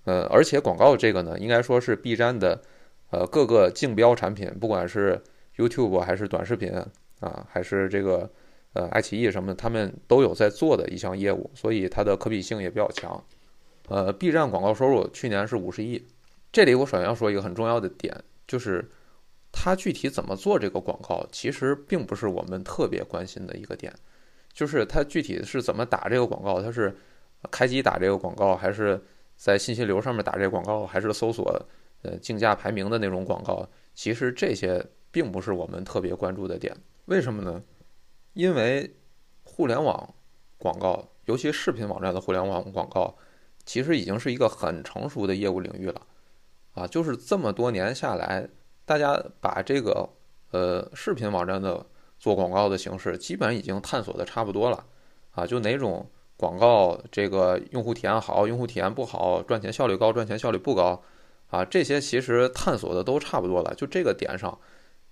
[0.05, 2.63] 呃，而且广告这个呢，应该说是 B 站的，
[3.11, 5.23] 呃，各个竞标产品，不管是
[5.57, 6.73] YouTube 还是短视频
[7.21, 8.31] 啊，还是这个
[8.73, 13.23] 呃爱奇艺什么的，他们都有在做的一项业务，所以它的可比性也比较强。
[13.89, 16.07] 呃，B 站广告收入去年是五十亿，
[16.53, 18.15] 这里我首先要说一个很重要的点，
[18.47, 18.89] 就是
[19.51, 23.93] 它具体怎么做这个广告，其实并不是我们特别关心的一个点，
[24.53, 26.97] 就是它具体是怎么打这个广告，它是
[27.51, 29.01] 开机打这个广告还是？
[29.41, 31.51] 在信息流上面打这个广告，还是搜索
[32.03, 36.77] 呃竞价排名的那种广告，其实这些并不是我们特别关注的点。
[37.07, 37.63] 为什么呢？
[38.33, 38.95] 因为
[39.45, 40.15] 互联网
[40.59, 43.17] 广告，尤其视频网站的互联网广告，
[43.65, 46.07] 其实已经是一个很成熟的业务领域了。
[46.75, 48.49] 啊，就是这么多年下来，
[48.85, 50.09] 大家把这个
[50.51, 51.87] 呃视频网站的
[52.19, 54.87] 做广告的形式，基本已经探索的差不多了。
[55.33, 56.11] 啊，就哪种。
[56.37, 61.03] 广告这个用户体验好，用户体验不好，赚钱效率高，赚钱效率不高，
[61.51, 63.75] 啊，这些其实探索的都差不多了。
[63.75, 64.59] 就这个点上，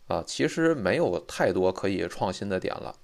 [0.07, 2.95] 啊，其实没有太多可以创新的点了，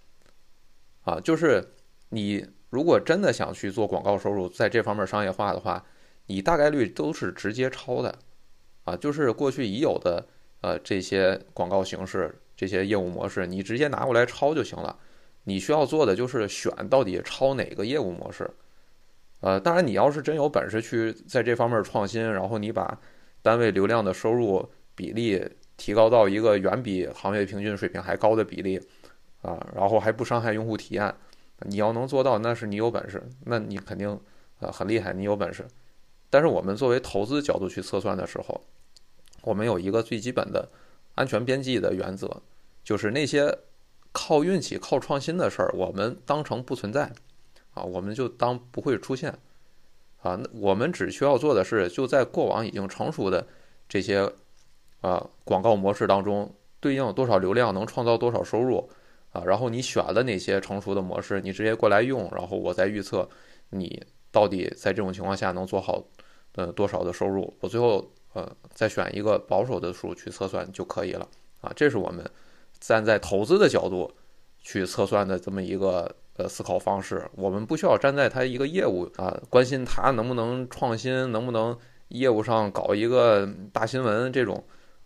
[1.05, 1.65] 啊，就是
[2.09, 5.85] 你如果真的想去做广告收入，在这方面商业化的话，
[6.27, 8.19] 你大概率都是直接抄的，
[8.85, 10.27] 啊，就是过去已有的
[10.61, 14.99] 呃这些广告形式、这些业务模式，你直接拿过来抄就行了。
[15.45, 18.51] 你需要做的就是选到底抄哪个业务模式，
[19.41, 22.99] 呃，当然你要是真有本事去在这方面创新，然后你把
[23.43, 28.81] 单位流量的收入比例提高到一个远比行业平均水平还高的比例
[29.45, 31.15] 啊，然后还不伤害用户体验，
[31.61, 34.19] 你要能做到，那是你有本事，那你肯定
[34.61, 35.67] 呃很厉害，你有本事。
[36.31, 38.63] 但是我们作为投资角度去测算的时候，
[39.43, 40.69] 我们有一个最基本的
[41.15, 42.41] 安全边际的原则，
[42.83, 43.59] 就是那些
[44.13, 47.13] 靠运气、靠创新的事儿，我们当成不存在
[47.75, 49.37] 啊，我们就当不会出现
[50.23, 50.41] 啊。
[50.55, 53.47] 我们只需要做的是，就在过往已经成熟的
[53.89, 54.33] 这些
[55.03, 58.89] 啊广告模式当中，对应多少流量能创造多少收入
[59.35, 59.43] 啊。
[59.45, 63.29] 然后你选了哪些成熟的模式，你直接过来用，然后我再预测
[63.69, 66.03] 你到底在这种情况下能做好
[66.55, 68.11] 呃多少的收入，我最后。
[68.35, 71.25] 呃，再选一个保守的数去测算就可以了
[71.61, 72.29] 啊，这是我们
[72.81, 74.11] 站在投资的角度
[74.61, 77.31] 去测算的这么一个呃思考方式。
[77.37, 84.65] 我们不需要站在他一个业务啊，关心他能不能创新，能不能业务上搞一个大新闻这种，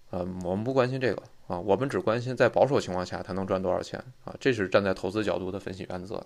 [0.08, 6.24] 呃，我们不关心这个啊，我们只关心在保守情况下它能赚多少钱啊，这是站在投资角度的分析原则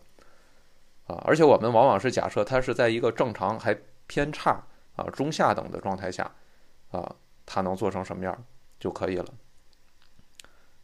[1.06, 1.22] 啊。
[1.24, 3.74] 而且我们往往是假设它是在一个正常还
[4.06, 4.62] 偏差
[4.94, 6.30] 啊中下等的状态下。
[6.92, 8.44] 啊，它能做成什么样
[8.78, 9.24] 就可以了。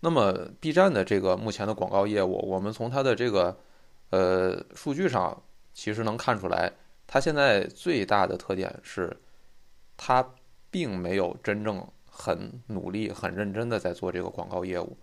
[0.01, 3.55] 那么 B 站的这个目前的广告业务，我们从它的这个
[4.09, 5.43] 呃数据上
[5.75, 6.73] 其实能看出来，
[7.07, 9.15] 它现在最大的特点是，
[9.99, 10.27] 它
[10.71, 11.87] 并没有真正
[12.19, 14.99] 很努力、很认真的在做这个广告业务。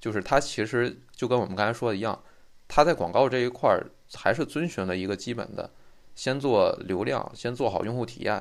[0.00, 2.20] 就是它其实就跟我们刚才说的一样，
[2.66, 5.70] 它在广告这一块儿还是遵循了一个基本的，
[6.14, 8.34] 先做流量，先做好用户体验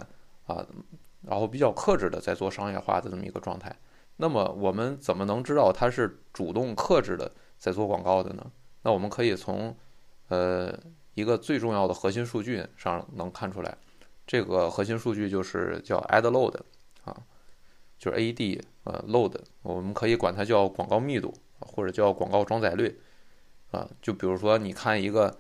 [0.48, 0.66] 啊。
[1.24, 3.76] 然后比较克制的在做商业化的这么一个状态，
[4.18, 8.52] 那么我们怎么能知道它是主动克制的在做广告的呢？
[8.84, 9.76] 那我们可以从
[10.30, 10.72] 呃
[11.16, 13.76] 一个最重要的核心数据上能看出来，
[14.26, 16.56] 这个核心数据就是叫 ad load，
[17.98, 23.00] 就是 ad 呃 load，我们可以管它叫广告密度或者叫广告装载率
[23.72, 25.38] 啊，就比如说你看一个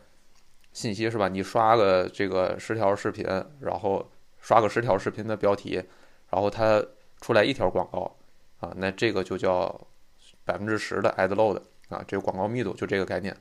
[0.73, 3.25] 信息是吧，你刷个这个十条视频，
[3.59, 4.09] 然后。
[4.39, 5.83] 刷个十条视频的标题，
[6.29, 6.81] 然后它
[7.19, 8.15] 出来一条广告
[8.61, 9.87] 啊，那这个就叫
[10.45, 13.35] 百分之十的 ad load 啊，这个广告密度就这个概念。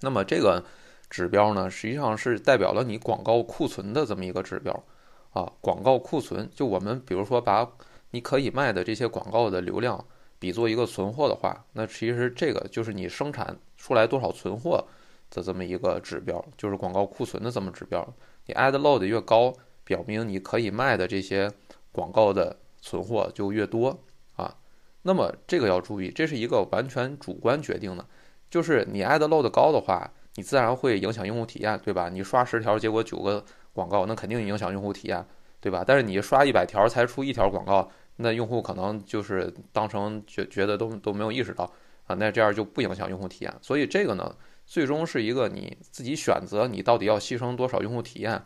[0.00, 0.62] 那么这个
[1.08, 4.84] 指标呢，实际上是代表了你广告库存的这么一个指标
[5.32, 5.50] 啊。
[5.62, 7.66] 广告库存，就我们比如说把
[8.10, 10.04] 你可以卖的这些广告的流量
[10.38, 14.84] 比作一个存货的话，那其实这个就是你生产出来多少存货
[15.30, 18.06] 的这么一个指标，就是广告库存的这么指标。
[18.46, 19.54] 你 ad load 越高。
[19.82, 21.50] 表明你可以卖的这些
[21.90, 23.98] 广告的存货就越多
[24.36, 24.54] 啊，
[25.02, 28.06] 那么这个要注意，这是一个完全主观决定的，
[28.48, 32.08] 就是你 ad load 高的话，你自然会影响用户体验，对吧？
[32.08, 35.26] 你刷十条，结果九个广告，那肯定影响用户体验，
[35.60, 35.82] 对吧？
[35.84, 37.90] 但是你刷一百条才出一条广告，
[38.20, 41.64] 那用户可能就是当成觉觉得都都没有意识到
[42.06, 43.54] 啊，那这样就不影响用户体验。
[43.60, 44.34] 所以这个呢，
[44.66, 48.42] 最终是一个你自己选择，你到底要牺牲多少用户体验。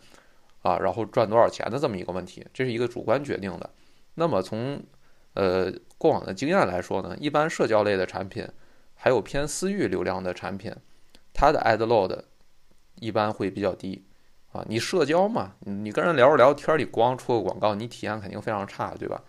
[0.63, 3.69] 啊，然后赚多少钱的这么一个问题，这是一个主观决定的。
[4.15, 4.83] 那么从
[5.35, 8.49] 呃过往的经验来说呢，一般社交类的产品，
[8.95, 10.75] 还有偏私域流量的产品，
[11.35, 12.19] 它的 ad load
[12.95, 14.07] 一般会比较低。
[14.53, 19.23] 啊，你社交嘛，你跟人聊着聊天，你光出个广告，你体验肯定非常差，对吧？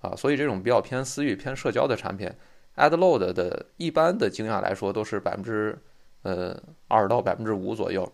[0.00, 2.30] 啊，所以这种比较偏私域、偏社交的产品
[2.76, 5.76] ，ad load 的一般的经验来说都是百分之
[6.22, 6.56] 呃
[6.88, 8.10] 二到百分之五左右。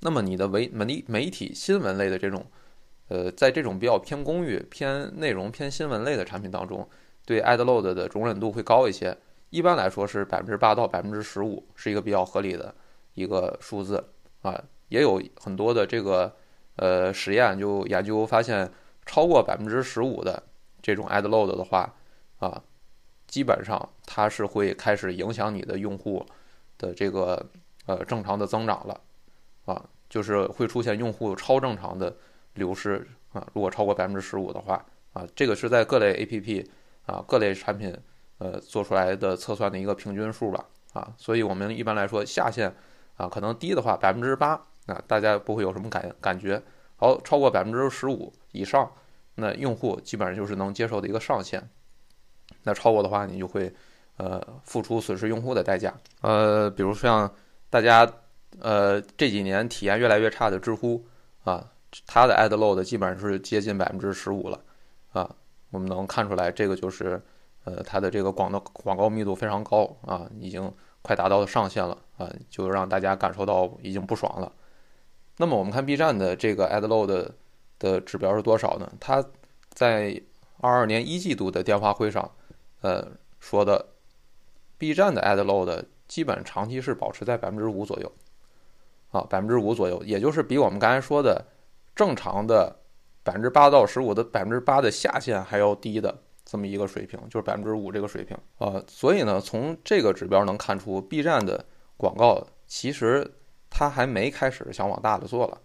[0.00, 2.44] 那么你的媒媒媒体新闻类的这种，
[3.08, 6.88] 呃，在这种比较偏公域、偏内容、偏新闻类的产品当中，
[7.24, 9.16] 对 ad load 的容忍度会高一些。
[9.50, 12.74] 一般来说是百分之八到百分之十五，是一个比较合理的
[13.14, 14.02] 一个数字
[14.40, 14.60] 啊。
[14.88, 16.34] 也有很多的这个
[16.76, 18.70] 呃实验就研究发现，
[19.06, 20.42] 超过百分之十五的
[20.82, 21.94] 这种 ad load 的话
[22.38, 22.62] 啊，
[23.26, 26.26] 基本上它是会开始影响你的用户
[26.76, 27.48] 的这个
[27.86, 29.00] 呃正常的增长了。
[29.64, 32.12] 啊，就是会出现用户超正常的
[32.54, 36.66] 流失啊，如果超过百分之十五的话啊，这个是在各类 APP
[37.06, 37.96] 啊、各类产品
[38.38, 42.74] 呃做出来的测算的一个平均数吧啊，所以我们一般来说下限
[43.16, 46.60] 啊可能低的话百分之八啊，大家不会有什么感感觉，
[46.96, 48.90] 好超过百分之十五以上，
[49.34, 51.62] 那用户基本上就是能接受的一个上限，
[52.62, 53.72] 那超过的话你就会
[54.16, 57.32] 呃付出损失用户的代价，呃，比如像
[57.70, 58.10] 大家。
[58.60, 61.02] 呃，这几年体验越来越差的知乎
[61.42, 61.72] 啊，
[62.06, 64.60] 它的 ad load 基本上是接近百分之十五了
[65.12, 65.34] 啊。
[65.70, 67.18] 我们能看出来，这个就是
[67.64, 70.70] 呃它的这个广告广告密度非常高啊，已经
[71.00, 74.52] 快达到了上限了啊，就让大家感受到已经不爽了。
[75.38, 77.30] 那么我们看 B 站的这个 ad load
[77.82, 78.90] 的指标是多少呢？
[79.00, 79.22] 它
[79.70, 80.22] 在
[80.58, 82.30] 二二年一季度的电话会上，
[82.80, 83.04] 呃
[83.40, 83.84] 说的
[84.78, 88.12] ，B 站的 ad load 基本长期是保持在百分之五左右，
[89.10, 91.44] 啊，百分之五左右，也就是比我们刚才说的
[91.96, 92.76] 正常的
[93.24, 98.80] 百分之八到十五的百分之八的下限还要低的这么一个水平，就是百分之五这个水平啊。
[98.86, 101.64] 所以呢，从这个指标能看出，B 站的
[101.96, 103.28] 广告其实
[103.68, 105.60] 它还没开始想往大的做了，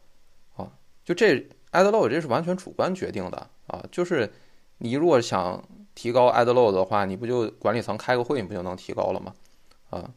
[0.55, 0.72] 啊，
[1.05, 4.32] 就这 ad load 这是完全主观决定的啊，就是
[4.78, 5.63] 你如果想
[5.95, 9.34] 提高 ad load 的话，你不就管理层开个会，你不就能提高了吗？
[9.89, 10.11] 啊。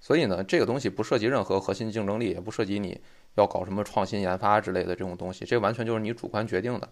[0.00, 3.00] 所以呢，这个东西不涉及任何核心竞争力，也不涉及你
[3.36, 6.88] 要搞什么创新研发之类的这种东西，这完全就是你主观决定的，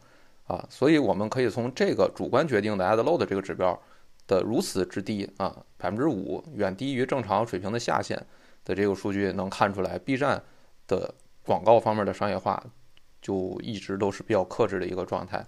[0.46, 3.76] 啊，所以我们可以从这个主观决定的 ad load 这个指标
[4.28, 8.16] 的如此之低啊，百分之五，远低于正常水平的下限
[8.64, 10.40] 的这个数据，能看出来 B 站
[10.86, 11.12] 的
[11.44, 12.64] 广告方面的商业化
[13.20, 15.44] 就一直都是比较克制的一个状态，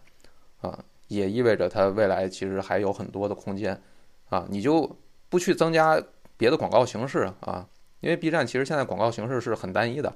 [0.60, 3.80] 啊，也意味着它未来其实还有很多的空间，
[4.28, 4.96] 啊，你就
[5.28, 6.02] 不去增加。
[6.38, 7.68] 别的广告形式啊，
[8.00, 10.12] 因为 B 站其实现在广告形式是很单一的，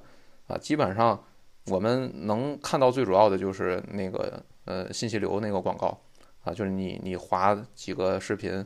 [0.47, 1.23] 啊，基本上
[1.67, 5.97] 我们能看到最主要的就是那个呃信息流那个广告，
[6.43, 8.65] 啊，就是你你划几个视频，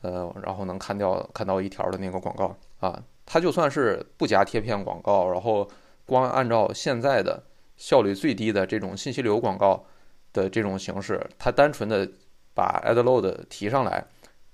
[0.00, 2.56] 呃，然后能看掉看到一条的那个广告。
[2.80, 5.68] 啊，它就算是不加贴片广告，然后
[6.06, 7.42] 光按照现在的
[7.82, 9.84] 效率最低的这种信息流广告
[10.32, 12.08] 的这种形式，它单纯的
[12.54, 14.04] 把 ad load 提上来，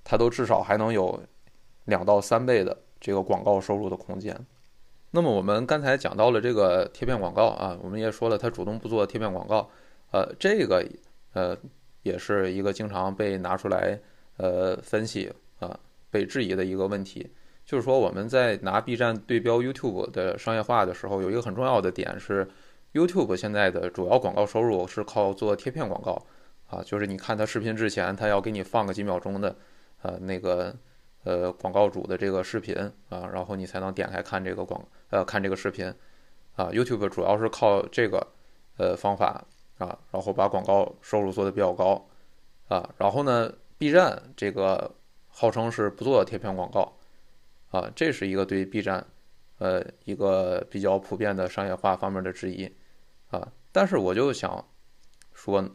[0.02, 1.22] 它都至少还能有。
[1.88, 4.38] 两到三倍的这个广告收入的空间。
[5.10, 9.70] 那么我们刚才讲到了这个贴片广告啊，我们也说了，它主动不做贴片广告，
[10.10, 10.86] 呃，这个
[11.32, 11.56] 呃
[12.02, 13.98] 也是一个经常被拿出来
[14.36, 17.26] 呃分析啊，被质疑的一个问题。
[17.64, 22.46] 就是说我们在拿 B 站对标 YouTube 的商业化的时候，有一个很重要的点是
[22.98, 26.26] ，YouTube 现在的主要广告收入是靠做贴片广告
[26.66, 29.56] 啊，就是你看它视频之前，它要给你放个几秒钟的
[30.02, 30.74] 呃那个。
[31.24, 32.74] 呃，广告主的这个视频
[33.10, 34.80] 啊，然后你才能点开看这个广
[35.10, 35.92] 呃看这个视频
[36.54, 36.70] 啊。
[36.72, 38.24] YouTube 主要是靠这个
[38.78, 39.44] 呃方法
[39.78, 42.08] 啊，然后把广告收入做的比较高
[42.68, 42.88] 啊。
[42.96, 44.94] 然后呢，B 站这个
[45.26, 46.96] 号称是不做贴片广告
[47.72, 49.04] 啊，这是一个对 B 站
[49.58, 52.72] 呃一个比较普遍的商业化方面的质疑
[53.30, 53.52] 啊。
[53.72, 54.64] 但是我就想
[55.32, 55.68] 说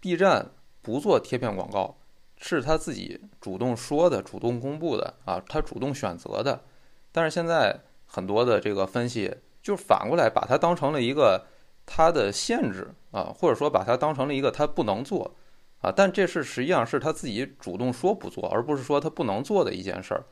[0.00, 0.50] ，B 站
[0.82, 1.96] 不做贴片广告。
[2.42, 6.64] 是他自己主动说的、主动公布的啊，他主动选择的。
[7.12, 11.44] 但是现在很多的这个分析，就反过来把它当成了一个
[11.84, 15.36] 他的限制啊，或者说把它当成了一个他不能做
[15.82, 15.92] 啊。
[15.94, 20.24] 但这是实际上是他自己主动说不做，而不是说他不能做的一件事儿。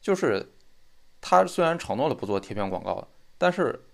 [0.00, 0.54] 就是
[1.20, 3.06] 他虽然承诺了不做贴片广告，
[3.36, 3.84] 但是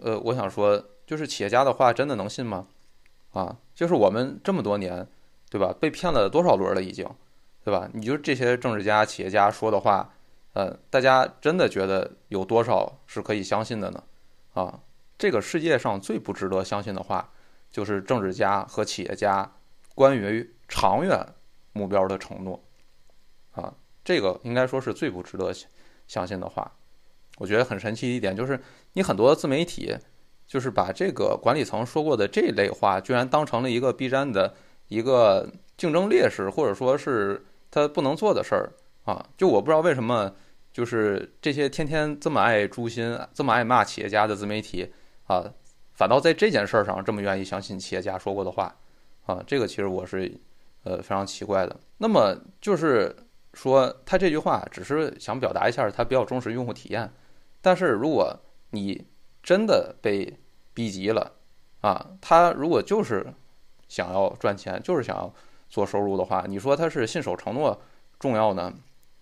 [0.00, 2.68] 呃，我想说，就是企业家的话真的能信吗？
[3.32, 5.08] 啊，就是我们这么多年。
[5.52, 5.74] 对吧？
[5.80, 7.04] 被骗了多少轮了已经，
[7.64, 7.90] 对吧？
[7.92, 10.14] 你就这些政治家、企业家说的话，
[10.52, 14.00] 呃，大家真的觉得有多少是可以相信的呢？
[14.54, 14.78] 啊，
[15.18, 17.32] 这个世界上最不值得相信的话，
[17.68, 19.52] 就是政治家和企业家
[19.96, 21.26] 关于长远
[21.72, 22.62] 目标的承诺，
[23.50, 25.52] 啊，这个应该说是最不值得
[26.06, 26.70] 相信的话。
[27.38, 29.96] 我觉得很神奇的一点就是，你很多自媒体
[30.50, 34.52] 就是把这个管理层说过的这类话，居然当成了一个 B 站的。
[34.90, 37.40] 一个竞争劣势，或者说是
[37.70, 38.72] 他不能做的事儿
[39.04, 40.34] 啊，就我不知道为什么，
[40.72, 44.92] 就是这些天天这么爱诛心、这么爱骂企业家的自媒体
[45.28, 45.44] 啊，
[45.94, 48.74] 反倒在这件事儿上这么愿意相信企业家说过的话
[49.26, 50.36] 啊，这个其实我是
[50.82, 51.78] 呃非常奇怪的。
[51.98, 53.14] 那么就是
[53.54, 57.08] 说，他这句话只是想表达一下他比较重视用户体验，
[57.62, 58.36] 但是如果
[58.70, 59.06] 你
[59.42, 60.38] 真的被
[60.72, 61.32] 逼急了
[61.80, 63.32] 啊，他如果就是。
[63.90, 65.34] 想要赚钱，就是想要
[65.68, 67.82] 做收入的话，你说他是信守承诺
[68.20, 68.72] 重要呢，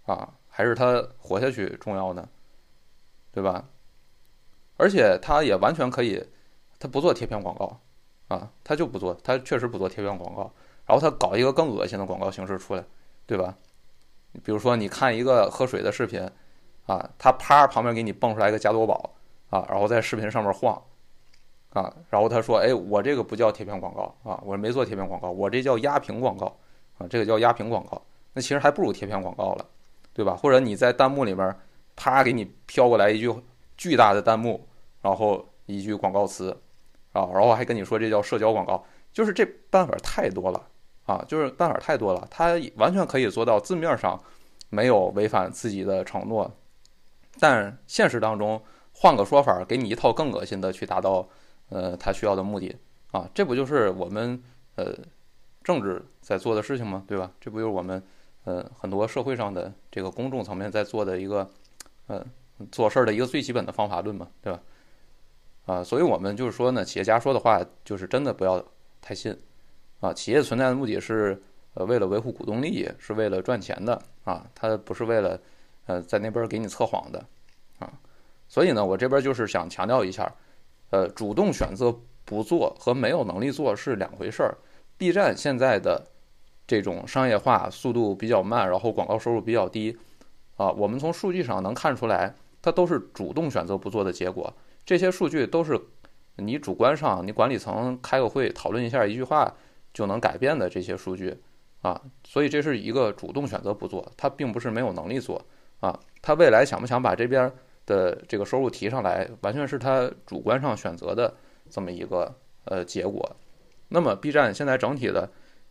[0.05, 2.29] 啊，还是他活下去重要呢？
[3.33, 3.64] 对吧？
[4.77, 6.23] 而且他也完全可以，
[6.79, 7.81] 他不做贴片广告，
[8.29, 10.53] 啊，他就不做，他确实不做贴片广告，
[10.85, 12.85] 然后他搞一个更恶心的广告形式出来，
[13.27, 13.57] 对吧？
[14.45, 16.31] 比如说你看一个喝水的视频，
[16.85, 19.14] 啊，他啪旁边给你蹦出来一个加多宝，
[19.51, 20.80] 啊，然后在视频上面晃。
[21.74, 26.46] 啊，然后他说：“哎，我这个不叫贴片广告啊，我没做贴片广告，我这叫压屏广告
[26.96, 28.01] 啊，这个叫压屏广告。
[28.32, 29.66] 那其实还不如贴片广告了，
[30.14, 30.34] 对吧？
[30.34, 31.55] 或者你在弹幕里边，
[31.94, 33.30] 啪给你飘过来一句
[33.76, 34.66] 巨大的弹幕，
[35.03, 36.51] 然后一句广告词，
[37.12, 38.82] 啊，然后还跟你说这叫社交广告，
[39.12, 40.66] 就是这办法太多了
[41.05, 44.18] 啊，就是办法太多了，他完全可以做到字面上
[44.70, 46.51] 没有违反自己的承诺，
[47.38, 48.61] 但现实当中
[49.01, 51.28] 换个说法，给你一套更恶心的去达到。”
[51.70, 52.74] 呃，他需要的目的
[53.11, 54.42] 啊，这不就是我们
[54.76, 54.86] 呃
[55.62, 57.05] 政治在做的事情吗？
[57.07, 57.30] 对吧？
[57.38, 58.03] 这不就是我们
[58.44, 61.46] 呃很多社会上的这个公众层面在做的一个
[62.07, 62.24] 呃
[62.72, 64.62] 做事儿的一个最基本的方法论嘛，对吧？
[65.66, 68.64] 啊，所以我们就是说呢，企业家说的话就是真的不要
[69.03, 69.38] 太信
[70.01, 70.11] 啊。
[70.14, 71.38] 企业存在的目的是
[71.74, 75.38] 呃为了维护股东利益，是为了赚钱的啊，他不是为了
[75.84, 77.22] 呃在那边给你测谎的。
[78.49, 80.34] 所以呢，我这边就是想强调一下，
[80.90, 81.94] 呃，主动选择
[82.24, 84.57] 不做和没有能力做是两回事儿。
[84.96, 86.05] B 站现在的
[86.66, 89.96] 这种商业化速度比较慢，然后广告收入比较低
[90.57, 94.53] 啊，我们从数据上能看出来，它都是主动选择不做的结果。
[94.84, 95.80] 这些数据都是
[96.36, 99.55] 你主观上，你管理层开个会讨论一下，一句话
[99.92, 101.36] 就能改变的这些数据
[101.82, 105.44] 啊，所以这是一个主动选择不做，他并不是没有能力做
[105.80, 107.53] 啊，他未来想不想把这边
[107.89, 111.34] 的这个收入提上来，完全是他主观上选择的
[111.70, 112.32] 这么一个
[112.66, 113.36] 呃结果。
[113.89, 115.28] 那么 B 站现在整体的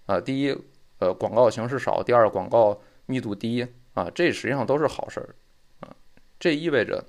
[0.07, 0.57] 啊，第一
[0.97, 5.35] 呃广告形式少，第二广告密度低啊，这实际上都是好事儿
[5.81, 5.95] 啊，
[6.39, 7.05] 这意味着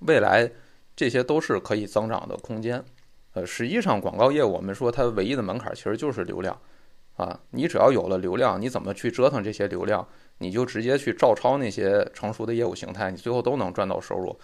[0.00, 0.50] 未来。
[0.96, 2.84] 这些都是可以增长的空间，
[3.32, 6.60] 呃，实际上广告业务我们说它唯一的门槛其实就是流量，
[7.20, 10.06] 啊，你只要有了流量，你怎么去折腾这些流量，
[10.38, 14.34] 你就直接去照抄那些成熟的业务形态，你最后都能赚到收入，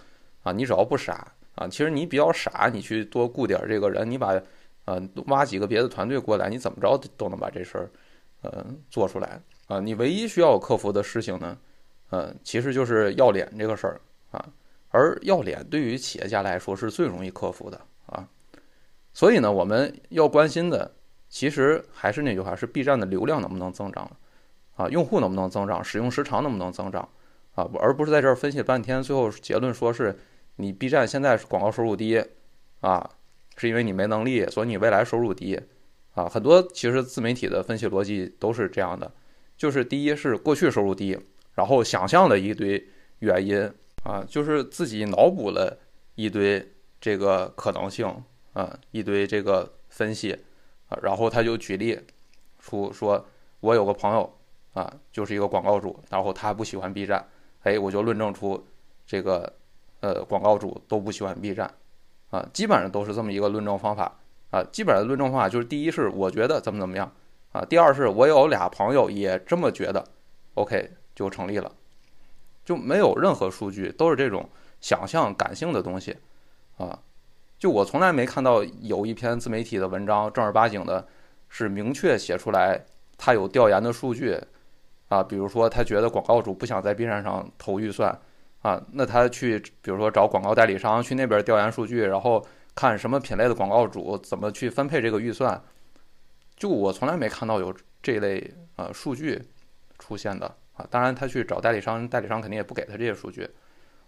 [0.43, 4.39] 啊，你只要不傻，啊，其实你比较傻，你去多雇点这个人，你把，
[4.85, 7.89] 呃，挖几个别的团队过来，你怎么着都能把这事儿，
[8.43, 11.57] 呃，做出来，啊，你唯一需要克服的事情呢，
[12.11, 13.99] 呃，其实就是要脸这个事儿，
[14.29, 14.45] 啊。
[14.89, 18.27] 而要脸对于企业家来说是最容易克服的啊，
[19.13, 20.89] 所以呢，我们要关心的
[21.29, 24.09] 其实还是那句话，是 B 站的流量能不能增长
[24.75, 27.07] 啊，用户能不能增长，使用时长能不能增长
[27.55, 30.17] 啊，而不是在这儿分析半天，最后结论说是
[30.57, 32.23] 你 B 站现在广告收入低
[32.81, 33.09] 啊，
[33.57, 35.59] 是因为你没能力，所以你未来收入低
[36.13, 39.11] 啊，很多其实自媒体的分析逻辑都是这样的，
[39.57, 41.17] 就是第一是过去收入低，
[41.55, 42.87] 然后想象了一堆
[43.19, 43.71] 原因。
[44.03, 45.77] 啊，就是自己脑补了
[46.15, 46.65] 一堆
[47.01, 48.07] 这个可能性
[48.53, 50.37] 啊，一堆这个分析
[50.89, 51.99] 啊，然后他就举例
[52.59, 53.25] 出说，
[53.59, 54.31] 我有个朋友
[54.73, 57.25] 啊，就是一个广告主，然后他不喜欢 B 站，
[57.63, 58.65] 哎，我就论证出
[59.05, 59.51] 这个
[59.99, 61.73] 呃广告主都不喜欢 B 站
[62.29, 64.19] 啊，基本上都是这么一个论证方法
[64.51, 67.11] 啊，基本上论证方法就是第一是我觉得怎么怎么样
[67.51, 70.05] 啊，第二是我有俩朋友也这么觉得
[70.55, 71.71] ，OK 就成立了。
[72.65, 74.49] 就没有任何数据，都是这种
[74.81, 76.17] 想象、感性的东西，
[76.75, 76.99] 啊，
[77.59, 81.07] 就我从来没看到有一篇自媒体的文章正儿八经的，
[81.49, 82.85] 是明确写出来
[83.17, 84.39] 他有调研的数据，
[85.07, 88.17] 啊，比如说他觉得广告主不想在 B 站上投预算，
[88.61, 92.45] 啊，那他去比如说找广告代理商去那边调研数据，然后
[92.75, 95.59] 看什么品类的广告主怎么去分配这个预算，
[96.55, 99.41] 就我从来没看到有这类呃数据
[99.97, 100.55] 出现的。
[100.77, 103.49] 啊，当然他去找代理商，代理商肯定也不给他这些数据，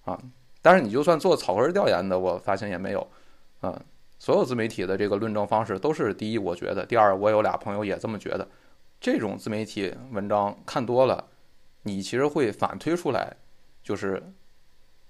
[0.05, 0.15] 啊，
[0.61, 3.07] 但是你就算做草根调研的，我发现也没有，
[3.61, 3.81] 啊，
[4.17, 8.47] 所有自媒体的这个论证方式都是第一，我觉得，第二，我有俩朋友也这么觉得，
[8.99, 11.27] 这种自媒体文章看多了，
[11.83, 13.35] 你其实会反推出来，
[13.83, 14.21] 就是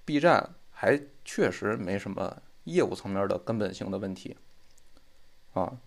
[0.05, 4.37] B 站还确实没什么业务层面的根本性的问题，
[5.53, 5.77] 啊，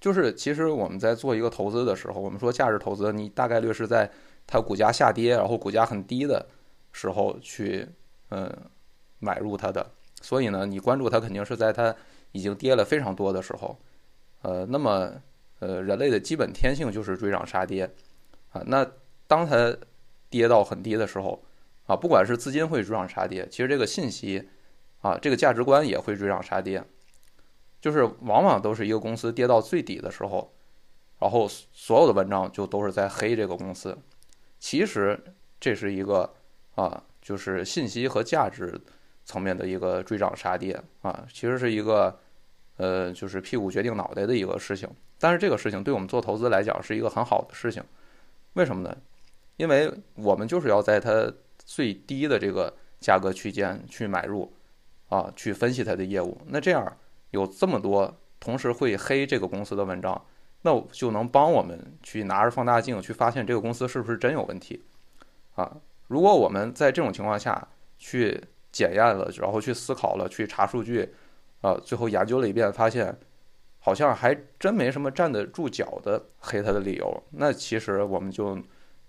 [0.00, 4.10] 就是其实我们在做一个投资的时候，我们说价值投资，你大概率是在。
[4.46, 6.46] 它股价下跌，然后股价很低的
[6.92, 7.88] 时候去，
[8.28, 8.54] 嗯，
[9.18, 9.90] 买入它的。
[10.24, 11.94] 所以呢，你关注它肯定是在它
[12.32, 13.78] 已经跌了非常多的时候。
[14.40, 15.12] 呃，那么，
[15.58, 17.84] 呃，人类的基本天性就是追涨杀跌，
[18.52, 18.86] 啊，那
[19.26, 19.76] 当它
[20.30, 21.44] 跌到很低的时候，
[21.86, 24.48] 啊，不管是资金会追涨杀跌，其实这个信息，
[25.02, 26.82] 啊，这个价值观也会追涨杀跌，
[27.82, 30.50] 就是往往都是一个公司跌到最底的时候，
[31.18, 33.98] 然后所有的文章就都是在黑这个公司。
[34.58, 35.22] 其实
[35.60, 36.34] 这是一个
[36.76, 38.80] 啊，就是信息和价值
[39.24, 42.18] 层面的一个追涨杀跌啊，其实是一个
[42.76, 44.88] 呃，就是屁股决定脑袋的一个事情。
[45.18, 47.82] 但是这个事情对我们做投资来讲是一个很好的事情，
[48.54, 48.96] 为什么呢？
[49.56, 54.52] 因为我们就是要在它最低的这个价格区间去买入
[55.08, 56.40] 啊，去分析它的业务。
[56.46, 56.96] 那这样
[57.30, 60.20] 有这么多同时会黑这个公司的文章。
[60.66, 64.82] 那就能帮我们去拿着放大镜去发现这个公司是不是真有问题，
[65.56, 65.76] 啊，
[66.08, 67.68] 如果我们在这种情况下
[67.98, 68.42] 去
[68.74, 71.08] 检验了，然后去思考了，去查数据，
[71.60, 73.16] 啊，最后研究了一遍，发现
[73.78, 78.58] 好像还真没什么站得住脚的黑它的理由，那其实我们就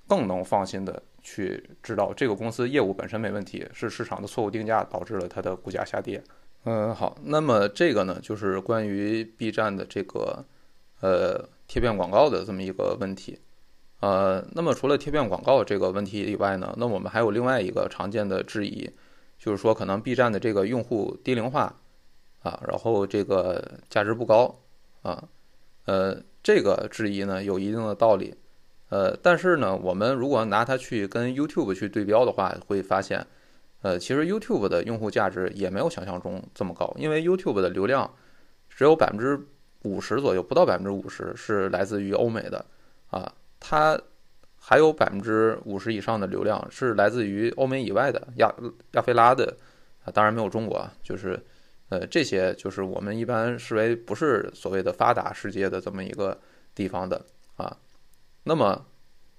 [0.08, 6.24] 更能放心的去知道这个公司业务本身没问题，是市场的错误定价导致了它的股价下跌。
[6.66, 10.46] 嗯，好，那么这个呢，就是关于 B 站的这个。
[11.02, 13.38] 呃，贴片广告的这么一个问题。
[14.00, 18.90] 呃，那么除了贴片广告这个问题以外呢，那我们还有另外一个常见的质疑，
[19.46, 21.72] 就是说可能 B 站的这个用户低龄化
[22.42, 24.56] 啊，然后这个价值不高
[25.04, 25.24] 啊，
[25.86, 28.34] 呃，这个质疑呢有一定的道理，
[28.90, 33.24] 呃，但是呢，我们如果拿它去跟 YouTube 去对标的话，会发现，
[33.84, 38.12] 呃，其实 YouTube 的用户价值也没有想象中这么高，因为 YouTube 的流量
[38.68, 39.40] 只有百分之
[39.84, 42.66] 五十左右，不到百分之五十是来自于欧美的
[43.12, 43.32] 啊。
[43.60, 44.02] 它
[44.68, 48.52] 还有百分之五十以上的流量是来自于欧美以外的亚
[48.94, 49.56] 亚非拉的
[50.04, 51.40] 啊，当然没有中国啊，就是
[51.90, 56.36] 呃这些就是我们一般视为不是所谓的发达世界的这么一个
[56.74, 57.24] 地方的
[57.58, 57.78] 啊。
[58.42, 58.84] 那么，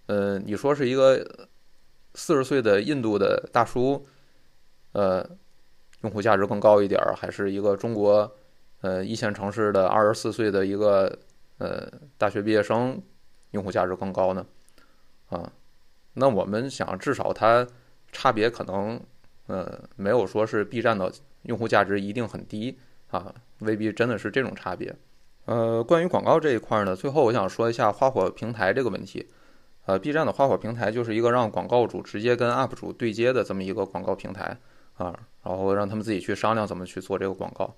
[0.07, 1.49] 呃，你说是一个
[2.15, 4.07] 四十岁的印度的大叔，
[4.93, 5.29] 呃，
[6.03, 8.33] 用户价值更高一点儿，还是一个中国
[8.81, 11.19] 呃一线城市的二十四岁的一个
[11.59, 13.03] 呃大学毕业生？
[13.53, 14.45] 用户价值更高呢，
[15.29, 15.53] 啊，
[16.15, 17.67] 那我们想至少它
[18.13, 19.01] 差别可能，
[19.47, 21.13] 呃，没有说是 B 站的
[21.43, 22.79] 用户价值一定很低
[23.11, 24.95] 啊，未必真的是这种差别。
[25.45, 29.27] 呃，关于广告这一块呢，最后我想说一下花火平台这个问题。
[29.85, 34.59] 呃，B 站的花火平台就是一个让广告主直接跟 UP 主对接的这么一个广告平台
[34.95, 37.73] 啊，然后让他们自己去商量怎么去做这个广告。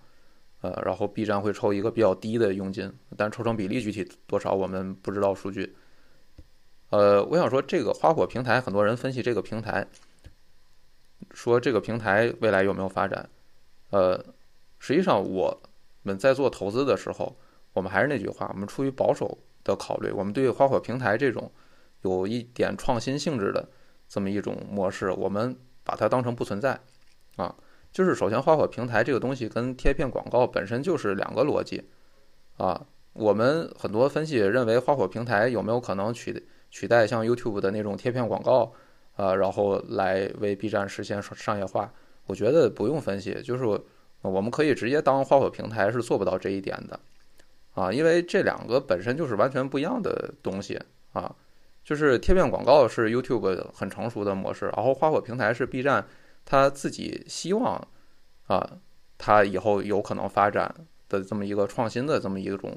[0.63, 5.77] 呃，然后 B 站会抽一个比较低的佣金，但抽成比例具体多少我们不知道数据。
[6.91, 9.87] 呃，我想说这个花火平台，很多人分析这个平台，
[11.33, 13.29] 说这个平台未来有没有发展？
[13.91, 14.25] 呃，
[14.79, 15.61] 实际上我
[16.03, 17.37] 们在做投资的时候，
[17.75, 21.51] 我们还是那句话，我们出于保守的考虑，我们对花火平台这种
[22.03, 23.69] 有一点创新性质的
[24.09, 26.81] 这么一种模式，我们把它当成不存在
[27.37, 27.55] 啊。
[27.93, 31.89] 就是首先，花火平台这个东西跟贴片广告本身就是两个逻辑，
[32.57, 38.73] 啊，我们很多分析认为花火平台有没有可能取取代像 YouTube 的那种贴片广告，
[39.17, 41.93] 啊，然后来为 B 站实现商业化？
[42.27, 43.65] 我觉得不用分析，就是
[44.23, 47.01] 我们可以直接当花火平台是做不到这一点的，
[47.75, 50.81] 啊，因为这两个本身就是完全不一样的东西
[51.13, 51.35] 啊，
[51.85, 56.07] 就是贴片广告是 YouTube 很成熟的模式，然后花火平台是 B 站。
[56.51, 57.87] 他自己希望，
[58.47, 58.79] 啊，
[59.19, 60.75] 他以后有可能发展
[61.07, 62.75] 的这么一个创新的这么一种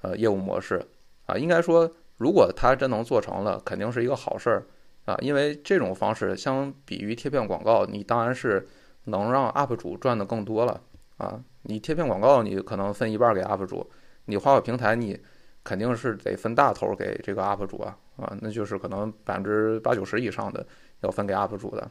[0.00, 0.84] 呃业务模式
[1.26, 1.88] 啊，应该说，
[2.22, 4.64] 如果他真能做成了，肯定是一个好事儿
[5.06, 8.68] 啊，因为这种方式相比于贴片广告，你当然是
[9.06, 10.80] 能让 UP 主赚的更多了
[11.16, 11.42] 啊。
[11.62, 13.90] 你贴片广告，你可能分一半给 UP 主，
[14.26, 15.18] 你花火平台，你
[15.64, 20.64] 肯定是得分大头给这个 UP 主啊啊，那就是可能百分之八九十以上的
[21.00, 21.90] 要分给 UP 主的。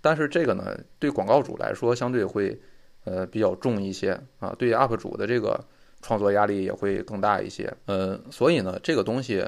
[0.00, 2.58] 但是这个呢，对广告主来说相对会，
[3.04, 5.62] 呃，比较重一些啊，对 UP 主的这个
[6.00, 9.44] 创作压力也会更大一些，呃，所以呢，这个东西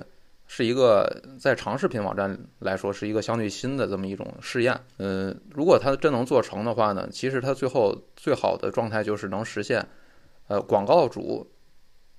[0.49, 9.87] 是一个在长视频网站来说是一个相对新的这么一种试验，嗯，如果它真能做成的话呢，其实它最后最好的状态就是能实现，
[10.49, 11.49] 呃，广告主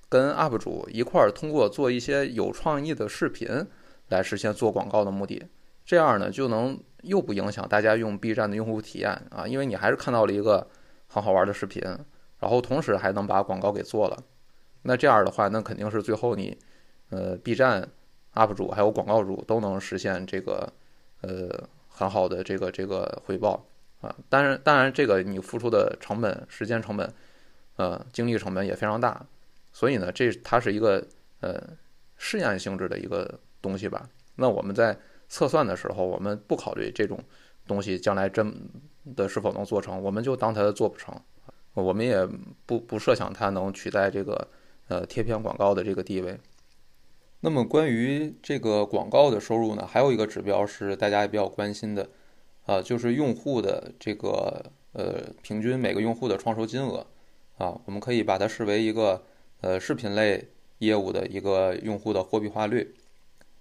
[0.08, 3.46] 跟 UP 主一块儿通过做一些有创意的视频
[4.08, 5.42] 来实现做广告的目的，
[5.84, 6.80] 这样呢就能。
[7.02, 10.68] 又不影响大家用 B 站的用户体验啊，因为你还是看到了一个
[11.06, 11.82] 很好玩的视频，
[12.38, 14.18] 然后同时还能把广告给做了。
[14.82, 16.54] 那这样的话，那肯定是最后你，
[17.08, 17.88] 呃，B 站
[18.34, 20.72] UP 主还有广告主都能实现这个，
[21.20, 23.64] 呃，很好的这个这个回报
[24.00, 24.14] 啊。
[24.28, 27.12] 当然，当然这个你付出的成本、时间成本、
[27.76, 29.24] 呃，精力成本也非常大。
[29.72, 31.06] 所以呢，这它是一个
[31.40, 31.62] 呃
[32.16, 34.08] 试验性质的一个东西吧。
[34.36, 34.96] 那我们在。
[35.32, 37.16] 测算的时候，我们不考虑这种
[37.64, 38.52] 东西将来真
[39.14, 41.14] 的是否能做成，我们就当它做不成。
[41.72, 42.28] 我们也
[42.66, 44.48] 不不设想它能取代这个
[44.88, 46.36] 呃贴片广告的这个地位。
[47.40, 52.08] 那么关于这个广告的收入呢，还有一个指标是大家也比较关心的，
[52.66, 57.06] 啊，就是用户的这个呃平均每个用户的创收金额
[57.58, 59.24] 啊，我们可以把它视为一个
[59.60, 62.94] 呃视频类业务的一个用户的货币化率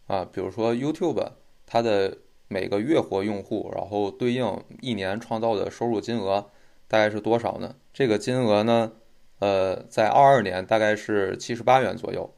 [0.07, 1.31] 啊，比如说 YouTube。
[1.71, 2.17] 它的
[2.47, 6.49] 每个月活用户，然后对应一年创造的收入金额
[6.87, 7.75] 大概是多少呢？
[7.93, 8.91] 这个金额呢，
[9.37, 12.33] 呃，在二二年大概是七十八元左右，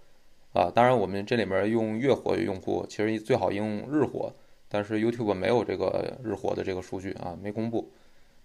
[0.54, 4.34] 啊，当然我们这里面用月活跃用户，其实最好用日活，
[4.68, 7.92] 但是 YouTube 没有这个日活的这个数据啊，没公布，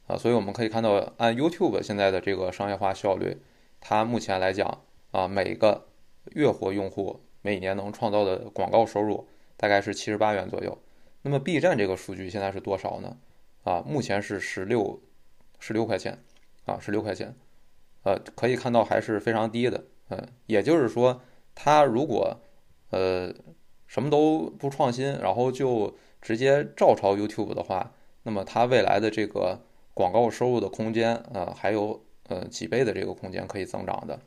[0.06, 3.36] 啊，所以我们可以看到，按 YouTube 现在的这个商业化效率，
[3.80, 5.86] 它目前来讲啊，每个
[6.34, 9.26] 月活用户每年能创造的广告收入。
[9.58, 10.76] 大概是七十八元左右，
[11.22, 13.16] 那么 B 站这个数据现在是多少呢？
[13.64, 15.00] 啊，目前是十六，
[15.58, 16.18] 十六块钱，
[16.66, 17.34] 啊，十六块钱，
[18.02, 21.22] 呃，可以看到还是非常低的，嗯，也就是说，
[21.56, 22.38] 它如果
[22.90, 23.34] 呃，
[23.88, 27.92] 什么都不创新，然后就直接照抄 YouTube 的话，
[28.22, 29.60] 那么它未来的这个
[29.92, 34.20] 广告收入的空间啊，还有呃几倍的这个空间可以增长的。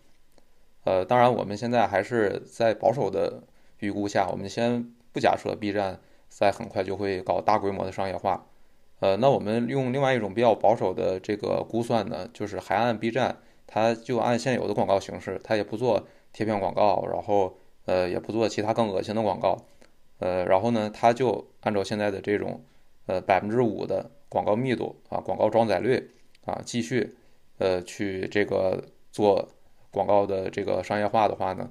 [0.83, 3.43] 呃，当然我们现在还是在保守的
[3.79, 8.45] 预估下，我们先不假设 B 站在很快就会搞大规模的商业化。
[8.99, 19.57] 呃，那我们用另外一种比较保守的这个估算呢，就是还按 B 站，它就按现有的广告形式，它也不做贴片广告，然后呃也不做其他更恶心的广告，
[20.19, 22.63] 呃，然后呢，它就按照现在的这种
[23.05, 26.11] 呃百分之五的广告密度啊，广告装载率
[26.45, 27.15] 啊，继续
[27.57, 29.49] 呃去这个做
[29.91, 31.69] 广告的这个商业化的话呢，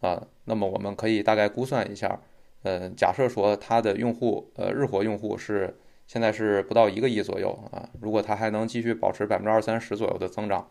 [0.00, 2.20] 啊，那么我们可以大概估算一下，
[2.62, 5.76] 呃，假设说它的用户呃日活用户是。
[6.08, 10.68] 现在是不到一个亿左右啊，如果它还能继续保持百分之二三十左右的增长，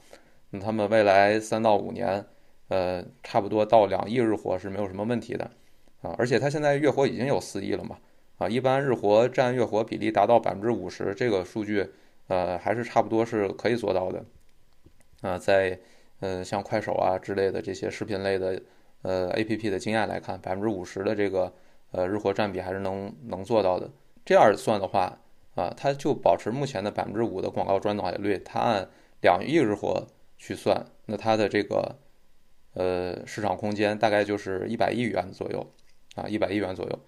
[0.51, 2.25] 那他们未来三到五年，
[2.68, 5.51] 呃，差不多到两亿日活是没有什么问题的
[6.01, 6.16] 啊。
[6.18, 7.97] 而且它现在月活已经有四亿了嘛，
[8.38, 11.89] 啊，一般日活占月活比例达到百分之五十，这个数据
[12.28, 14.24] 呃还是差不多是可以做到的
[15.22, 15.38] 啊。
[15.38, 15.80] 在
[16.20, 18.61] 呃像快手啊之类的这些视频类的
[19.01, 21.53] 呃 APP 的经验来看，百分之五十的这个
[21.91, 23.89] 呃日活占比还是能能做到的。
[24.26, 25.20] 这样算的话。
[25.55, 28.89] 啊，它就保持目前的百分之五的广告转导率，它按
[29.22, 30.05] 两亿日活
[30.38, 31.95] 去算，那它的这个
[32.76, 35.65] 呃市场空间大概就是一百亿元左右
[36.15, 36.99] 啊，一百亿元左右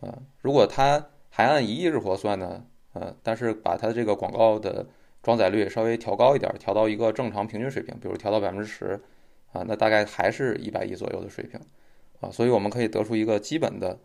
[0.00, 0.18] 啊。
[0.40, 2.64] 如果它还按一亿日活算呢，
[2.94, 4.86] 呃，但是把它这个广告的
[5.22, 8.98] 装载率稍微调高一点，调到一个正常平均水平，比如调到百分之十
[9.52, 11.60] 啊，那大概还是一百亿左右的水平
[12.20, 12.30] 啊。
[12.30, 13.98] 所以我们可以得出一个基本的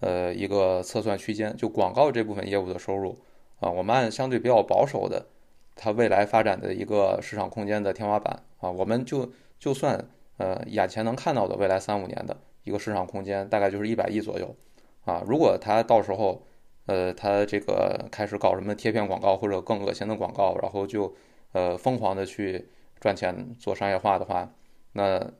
[0.00, 3.18] 呃一个测算区间，就广告这部分业务的收入。
[3.60, 5.26] 啊，我们按相对比较保守的，
[5.74, 10.08] 它未来发展的一个市场空间的天花板啊，我们就就算
[10.38, 14.56] 呃眼前能看到的未来三五年的一个市场空间，大概就是一百亿左右
[15.04, 15.22] 啊。
[15.26, 16.42] 如果它到时候
[16.86, 21.14] 呃它这个开始搞什么贴片广告或者更恶心的广告，然后就
[21.52, 22.66] 呃疯狂的去
[22.98, 24.50] 赚钱做商业化的话，
[24.94, 25.30] 那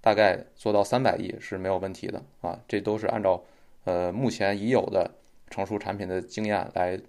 [0.00, 2.60] 大概做到三百亿是没有问题的啊。
[2.68, 3.42] 这都是按照
[3.84, 5.10] 呃目前已有的
[5.50, 7.00] 成熟产品的经验来。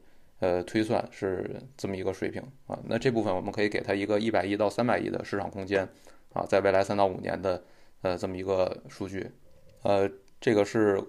[0.42, 5.86] 呃，推算是这么一个水平啊，那这部分我们可以给它一个一百亿到三百亿的市场空间
[6.34, 7.64] 啊，在未来三到五年的
[8.02, 9.32] 呃这么一个数据，
[9.84, 10.10] 呃，
[10.40, 11.02] 这个是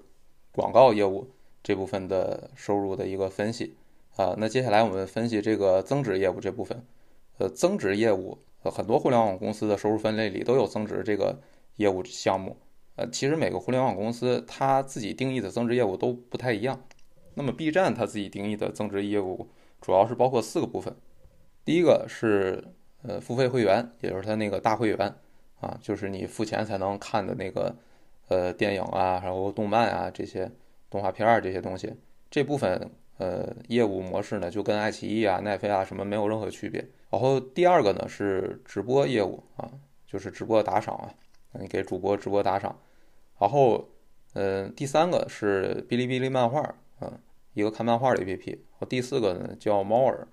[0.52, 1.30] 广告业务
[1.62, 3.76] 这部分的收入的一个分析
[4.16, 4.34] 啊。
[4.38, 6.84] 那接下来我们分析这个增值业务这部分，
[7.38, 11.38] 呃，增值业务呃很多互联网公司的收入分类里都有增值这个
[11.76, 12.56] 业务项目，
[12.96, 16.82] 呃，其实每个互联网公司它自己定义的增值业务都不太一样。
[17.34, 19.48] 那么 B 站它自己定义的增值业务
[19.80, 20.94] 主要是包括四个部分，
[21.64, 22.64] 第一个是
[23.02, 25.14] 呃付费会员，也就是他那个大会员
[25.60, 27.74] 啊，就是你付钱才能看的那个
[28.28, 30.50] 呃电影啊，然后动漫啊这些
[30.88, 31.94] 动画片儿这些东西，
[32.30, 36.86] 这部分呃业务模式呢就跟爱奇艺啊、奈飞啊什么没有任何区别。
[37.10, 39.70] 然后第二个呢是直播业务啊，
[40.06, 41.14] 就是直播打赏啊，
[41.60, 42.78] 你给主播直播打赏。
[43.38, 43.88] 然后
[44.34, 46.74] 嗯第三个是哔哩哔哩漫画。
[47.02, 47.18] 嗯，
[47.54, 48.58] 一个看漫画的 APP。
[48.86, 50.28] 第四个呢叫猫耳，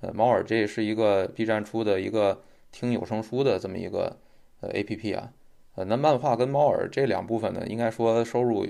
[0.00, 4.16] 呃，猫耳这是一个 B 站出的一个听有声书的这么一个
[4.60, 5.32] 呃 APP 啊。
[5.74, 8.66] 呃，那漫画跟猫耳这两部分呢，应该说收入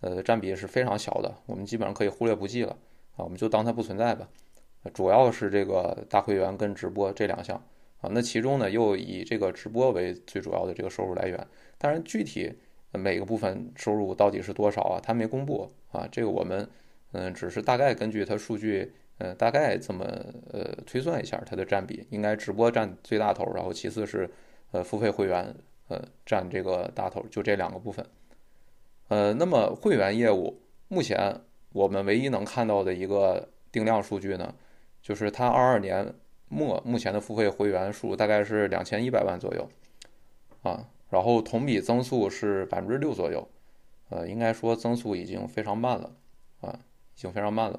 [0.00, 2.76] 呃占比是非常小的，我们基本上可以忽略不计了
[3.16, 4.28] 啊，我们就当它不存在吧。
[4.94, 7.56] 主要是这个大会员跟直播这两项
[8.00, 11.46] 啊，那其中呢又以这个直播为最主要的这个收入来源，
[11.78, 12.52] 当然具体
[12.92, 16.68] 每个部分收入到底是多少啊，它没公布啊，这个我们。
[17.12, 20.04] 嗯，只是大概根据它数据，呃，大概这么
[20.50, 24.28] 呃推算一下它的占比，应该直播占最大头，然后其次是
[24.72, 25.54] 呃付费会员，
[25.88, 28.04] 呃占这个大头，就这两个部分。
[29.08, 31.38] 呃，那么会员业务目前
[31.72, 34.54] 我们唯一能看到的一个定量数据呢，
[35.02, 36.14] 就是它二二年
[36.48, 39.68] 末目前的付费会员数大概是两千一百万左右，
[40.62, 43.46] 啊，然后同比增速是百分之六左右，
[44.08, 46.10] 呃，应该说增速已经非常慢了，
[46.62, 46.80] 啊。
[47.12, 47.78] 已经非常慢了，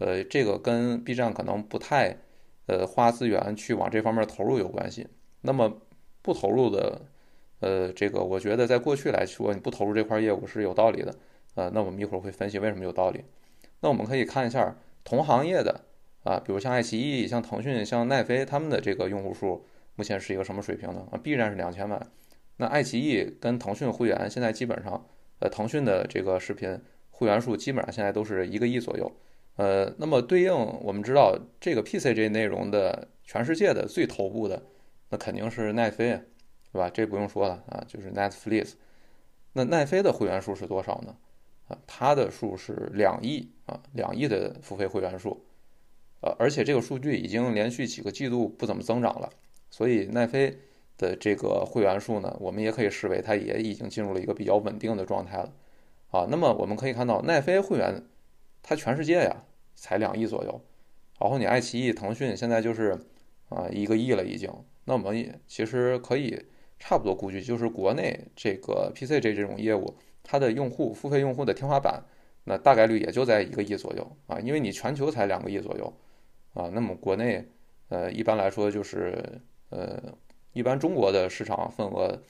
[0.00, 2.16] 呃，这个跟 B 站可能不太，
[2.66, 5.06] 呃，花资源去往这方面投入有关系。
[5.42, 5.80] 那么
[6.22, 7.02] 不投入的，
[7.60, 11.14] 呃，这个我觉得在过去来说，你不投入这块业务是有道理的，
[11.54, 13.22] 呃，那我们一会儿会分析为什么有道理。
[13.80, 15.82] 那我们可以看一下同行业的
[16.24, 19.64] 啊，比如像爱奇艺、像腾讯、像奈飞他们的这个用户数
[19.96, 21.06] 目前是一个什么水平呢？
[21.12, 22.10] 啊，B 站是两千万，
[22.56, 25.06] 那爱奇艺跟腾讯会员现在基本上，
[25.40, 26.80] 呃，腾讯的这个视频。
[27.12, 29.12] 会员数基本上现在都是一个亿左右，
[29.60, 34.62] 呃，那么对应我们知道这个 PCG 内容的全世界的最头部的，
[35.10, 36.18] 那肯定是奈飞，
[36.72, 36.88] 对吧？
[36.88, 38.72] 这不用说了啊，就是 Netflix。
[39.52, 41.14] 那奈飞的会员数是多少呢？
[41.68, 45.44] 啊，它的数是两亿啊，两亿的付费会员数，
[46.22, 49.28] 呃，而且这个数据已经连续几个季度不怎么增长了，
[49.68, 50.56] 所以奈飞
[50.96, 55.52] 的这个会员数呢，我们也可以视为它也已经进入了一个比较稳定的状态了，
[56.12, 58.02] 啊，那么我们可以看到奈飞会员，
[58.62, 59.44] 它全世界呀
[59.80, 60.60] 才两亿左右，
[61.18, 62.98] 然后你爱奇艺、腾讯现在就是
[63.48, 64.52] 啊一个亿了已经，
[64.84, 66.44] 那我们也其实可以
[66.78, 69.96] 差不多估计，就是国内这个 PCG 这种业务。
[70.22, 72.04] 它的用户付费用户的天花板，
[72.44, 75.92] 那大概率也就在一个亿左右啊，因为你全球才两个亿左右
[76.52, 76.70] 啊。
[76.72, 77.48] 那么国内，
[77.88, 79.98] 呃，一般来说就是呃，
[80.52, 82.22] 一般中国的市场份额，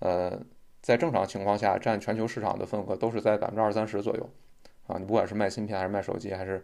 [0.00, 0.38] 呃，
[0.82, 4.28] 在正常情况下占全球市场的份额都是在百分之二三十左右
[4.88, 4.98] 啊。
[4.98, 6.62] 你不管是卖芯片还是卖手机，还是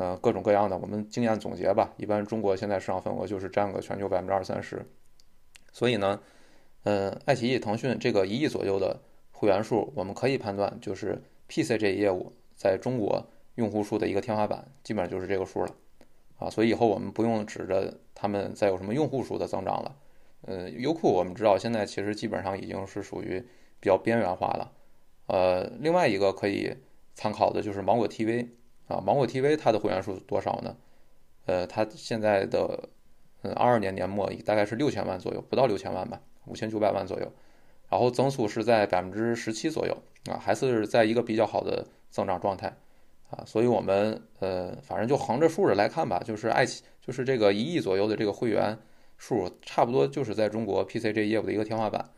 [0.00, 4.82] 呃各种各样的，我们经验总结吧，一般中国现在市场份额就是占个全球百分之二三十。
[5.70, 6.18] 所以呢，
[6.84, 9.02] 嗯，爱奇艺、腾讯这个一亿左右的。
[9.32, 15.74] 会员数，我们可以判断，就是 PC 这一业务在中国用户数的一个天花板，基本上就是这个数了，
[16.36, 19.96] 啊，所以以后我们不用指着他们再有什么用户数的增长了。
[20.42, 23.40] 呃，优酷我们知道现在其实基本上已经是属于
[23.80, 24.70] 比较边缘化了。
[25.28, 26.76] 呃，另外一个可以
[27.14, 28.46] 参考的就是芒果 TV
[28.90, 30.76] 啊，芒果 TV 它的会员数多少呢？
[31.46, 32.88] 呃，它现在的
[33.42, 37.32] 嗯二二年年末大概是六千万左右，不到六千万吧，五千九百万左右。
[37.88, 39.96] 然后增速是在百分之十七左右
[40.30, 42.72] 啊，还是在一个比较好的增长状态
[43.30, 48.78] 啊，所以我们呃，反正就横着竖着来看吧，就是爱奇就是这个一亿左右的这个会员
[49.18, 52.10] 数，差不多就是在中国 PCG 业务的一个天花板。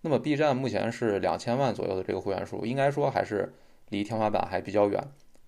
[0.00, 3.52] 那么 B 站目前是两千万左右的这个会员数，应该说还是
[3.90, 5.00] 离天花板还比较远。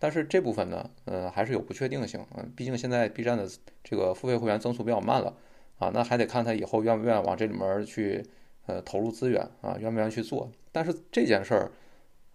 [0.03, 3.49] 但是这部分呢，呃，还是有不确定性，嗯，毕竟现在 B 站的
[3.85, 5.33] 这个付费会员增速比较慢了
[5.79, 8.27] 啊，那还得看他以后愿不愿意往这里面去。
[8.65, 10.49] 呃，投入资源啊，愿不愿意去做？
[10.71, 11.73] 但是这件事儿，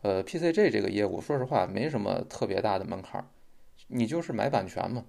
[0.02, 3.28] 呃，PCG 这个业务，说实话没什么特别大的门槛儿，
[3.88, 5.06] 你就是买版权嘛，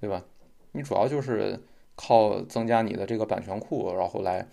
[0.00, 0.24] 对吧？
[0.72, 1.60] 你主要就是
[1.94, 4.44] 靠增加你的这个版权库，然后来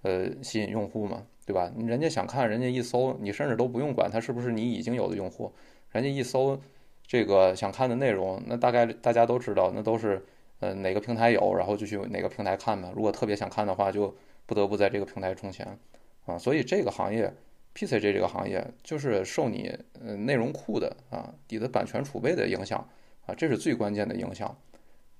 [0.00, 1.70] 呃吸引用户嘛，对吧？
[1.76, 5.52] 人家想看，人家一搜，你甚至都不用管他是不是你已经有的用户，
[5.90, 6.58] 人家一搜
[7.06, 10.24] 这个想看的内容，那大概大家都知道，那都是
[10.60, 12.92] 呃哪个平台有，然后就去哪个平台看嘛。
[12.94, 14.14] 如果特别想看的话，就。
[14.44, 15.78] 不得不在这个平台充钱，
[16.26, 17.32] 啊，所以这个行业
[17.74, 19.72] ，PCG 这个行业就是受你
[20.04, 22.86] 呃内容库的啊，你的版权储备的影响
[23.24, 24.54] 啊，这是最关键的影响。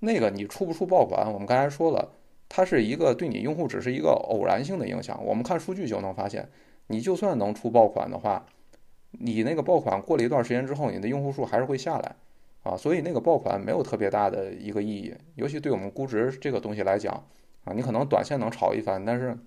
[0.01, 2.13] 那个你出不出爆款，我们刚才说了，
[2.49, 5.25] 它是一个对你用户只是一个偶然性的影响。
[5.25, 6.47] 我们看数据就能发现，
[6.89, 8.45] 你就算能出爆款的话，
[9.13, 12.17] 你那个爆款过了一段时间之后，你的用户数还是会下来
[12.63, 17.25] 啊，所以那个爆款没有特别大的一个意义，尤其对我们估值这个东西来讲。
[17.65, 19.39] 啊，你可能短线能炒一番，但是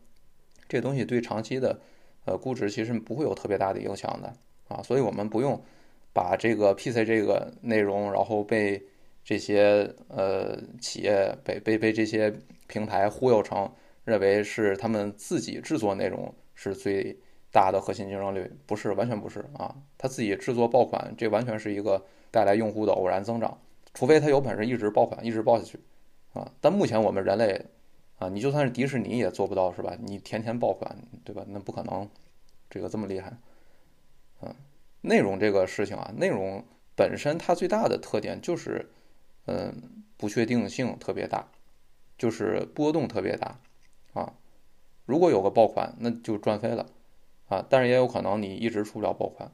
[0.70, 1.78] 这东西对长期的
[2.24, 4.34] 呃估值其实不会有特别大的影响的
[4.70, 5.62] 啊，所以我们不用
[6.14, 8.82] 把这个 PC 这个内容，然后被
[9.22, 12.34] 这些呃企业被被被这些
[12.68, 13.70] 平台忽悠成
[14.06, 17.20] 认为是他们自己制作内容是最
[17.56, 23.58] 大的核心竞争力，不是，完全不是啊，他自己制作爆款，这完全是一个带来用户的偶然增长，
[23.94, 25.80] 除非他有本事一直爆款一直爆下去
[26.34, 27.66] 啊，但目前我们人类。
[28.18, 29.94] 啊，你就算是迪士尼也做不到，是吧？
[30.00, 31.44] 你天天爆款，对吧？
[31.50, 32.10] 那不可能，
[32.70, 33.36] 这个这么厉害。
[34.42, 34.56] 嗯，
[35.02, 36.64] 内容这个事情啊，内容
[36.96, 38.90] 本身它最大的特点就是，
[39.48, 41.46] 嗯，不确定性特别大，
[42.18, 43.60] 就是波动特别大。
[44.14, 44.32] 啊，
[45.06, 46.86] 如果有个爆款，那就赚飞了。
[47.48, 49.52] 啊，但是也有可能你一直出不了爆款。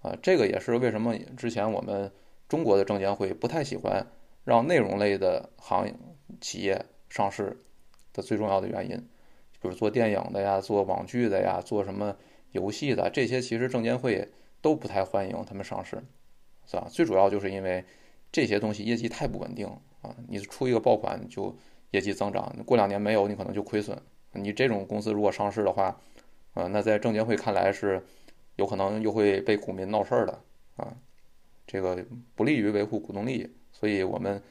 [0.00, 2.12] 啊，这个也是为什么之前我们
[2.48, 4.06] 中国的证监会不太喜欢
[4.44, 5.94] 让内容类的行业
[6.40, 7.64] 企业上市
[8.12, 8.22] 的。
[8.22, 8.96] 最重要的原因，
[9.60, 12.16] 比如做电影的呀，做网剧的呀，做什么
[12.52, 14.30] 游戏的，这些其实证监会
[14.60, 16.02] 都不太欢迎他们上市，
[16.66, 16.86] 是吧？
[16.90, 17.84] 最主要就是因为
[18.30, 19.66] 这些东西业绩太不稳定
[20.02, 20.14] 啊！
[20.28, 21.56] 你出一个爆款就
[21.90, 24.00] 业绩增长，过两年没有，你可能就亏损。
[24.32, 26.00] 你这种公司如果上市的话，
[26.58, 28.04] 啊，那在证监会看来是
[28.56, 30.42] 有可能又会被股民闹事儿的
[30.76, 30.96] 啊，
[31.66, 32.04] 这个
[32.34, 33.50] 不利于维护股东利益。
[33.72, 34.42] 所以我们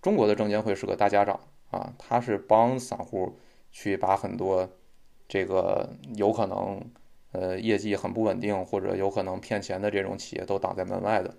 [0.00, 1.40] 中国的证监会是个大家长。
[1.72, 3.36] 啊，他是帮散户
[3.72, 4.70] 去把很多
[5.26, 6.80] 这个有可能
[7.32, 11.34] 呃业绩很不稳定或者有可能骗钱的这种企业都挡在门外的，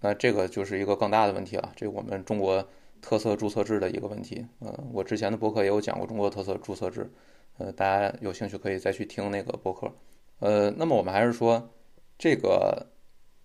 [0.00, 1.72] 那这个就是一个更大的问题了。
[1.74, 2.64] 这我们中国
[3.02, 4.46] 特色注册制的一个问题。
[4.60, 7.10] 嗯，我之前的博客也有讲过中国特色注册制，
[7.58, 9.92] 呃，大家有兴趣可以再去听那个博客。
[10.40, 11.70] 呃，那么我们还是说
[12.18, 12.86] 这个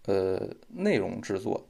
[0.05, 1.67] 呃内容制作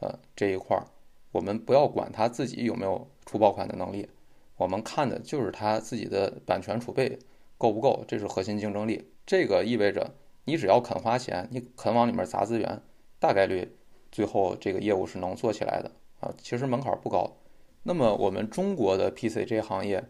[0.00, 0.86] 呃这一块儿。
[1.32, 4.08] 我们不要管他自己有没有出爆款的能力，
[4.56, 7.18] 我们看的就是他自己的版权储备
[7.56, 9.10] 够不够，这是核心竞争力。
[9.24, 10.14] 这个意味着
[10.44, 12.82] 你只要肯花钱，你肯往里面砸资源，
[13.18, 13.74] 大概率
[14.10, 16.34] 最后这个业务是能做起来的啊。
[16.36, 17.38] 其实门槛不高。
[17.82, 20.04] 那么我们中国的 PCG 行业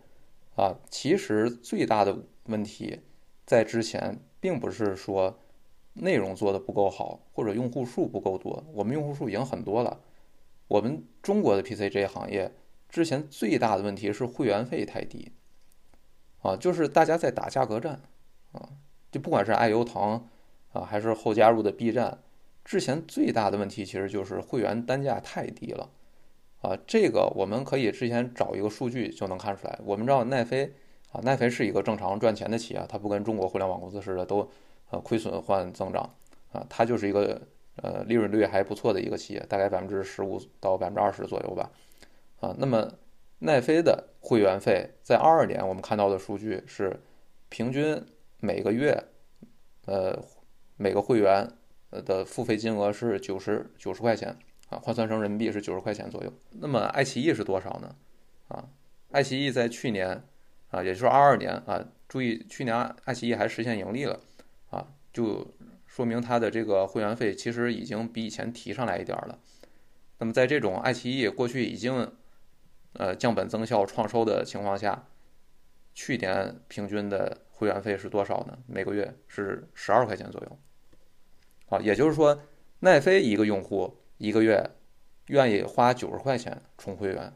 [0.57, 3.01] 啊，其实最大的问题
[3.47, 5.39] 在之前，并不是说
[5.95, 8.65] 内容做的不够好，或者用户数不够多。
[8.73, 10.01] 我们用户数已经很多了。
[10.69, 12.55] 我们中国的 PCG 行业
[12.89, 15.33] 之前最大的问题是会员费太低
[16.43, 18.01] 啊，就是大家在打价格战
[18.53, 18.71] 啊。
[19.11, 20.27] 就不管是爱优腾
[20.73, 22.23] 啊，还是后加入的 B 站，
[22.65, 25.91] 之前最大的问题其实就是会员单价太低了
[26.63, 26.77] 啊。
[26.87, 29.79] 这个我们可以之前找一个数据就能看出来。
[29.85, 30.73] 我们知道奈飞
[31.11, 34.49] 啊，奈飞是一个正常赚钱的企业，它不跟中国互联网公司似的都
[34.91, 36.03] 呃亏损换增长
[36.53, 37.43] 啊，它就是一个
[37.77, 41.71] 呃利润率还不错的一个企业，大概百分之十五到百分之二十左右吧
[42.41, 42.55] 啊。
[42.59, 42.91] 那么
[43.41, 46.99] 奈飞的会员费在二二年我们看到的数据是
[47.49, 48.03] 平均。
[48.45, 49.05] 每个月，
[49.87, 50.21] 呃，
[50.77, 51.49] 每个会员
[51.91, 54.37] 呃的付费金额是九十九十块钱
[54.73, 56.33] 啊，换算成人民币是九十块钱左右。
[56.51, 57.95] 那么爱奇艺是多少呢？
[58.49, 58.69] 啊，
[59.11, 60.25] 爱奇艺在去年
[60.71, 64.19] 啊，也就是二二年啊，注意去年爱奇艺还实现盈利了
[64.71, 65.47] 啊，就
[65.87, 69.39] 说明它的这个会员费其实已经比以前提上来一点了。
[70.19, 72.11] 那么在这种爱奇艺过去已经
[72.95, 75.07] 呃降本增效创收的情况下，
[75.95, 77.39] 去年平均的。
[77.55, 78.59] 会员费是多少呢？
[78.67, 80.59] 每个月是十二块钱左右，
[81.69, 82.43] 啊，也就是说，
[82.81, 84.71] 奈飞一个用户一个月
[85.27, 87.33] 愿意花九十块钱充会员，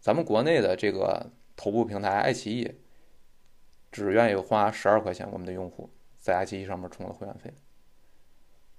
[0.00, 2.72] 咱们国内的这个头部平台爱奇艺
[3.90, 7.52] 只愿意花十二块钱，我们的用户在爱奇艺上面充的会员费，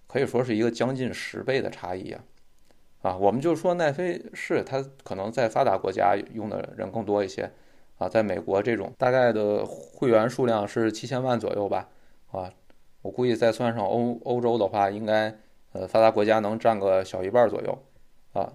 [0.08, 2.24] 可以说是一个将近十倍的差异啊！
[3.02, 7.52] 啊，我们就说奈飞是它可能在发达国家用的人更多一些。
[7.98, 11.90] 啊，在美国这种大概的会员数量是七千万左右吧，
[12.32, 12.54] 啊，
[13.02, 15.36] 我估计再算上欧欧洲的话，应该
[15.72, 17.78] 呃发达国家能占个小一半左右，
[18.34, 18.54] 啊，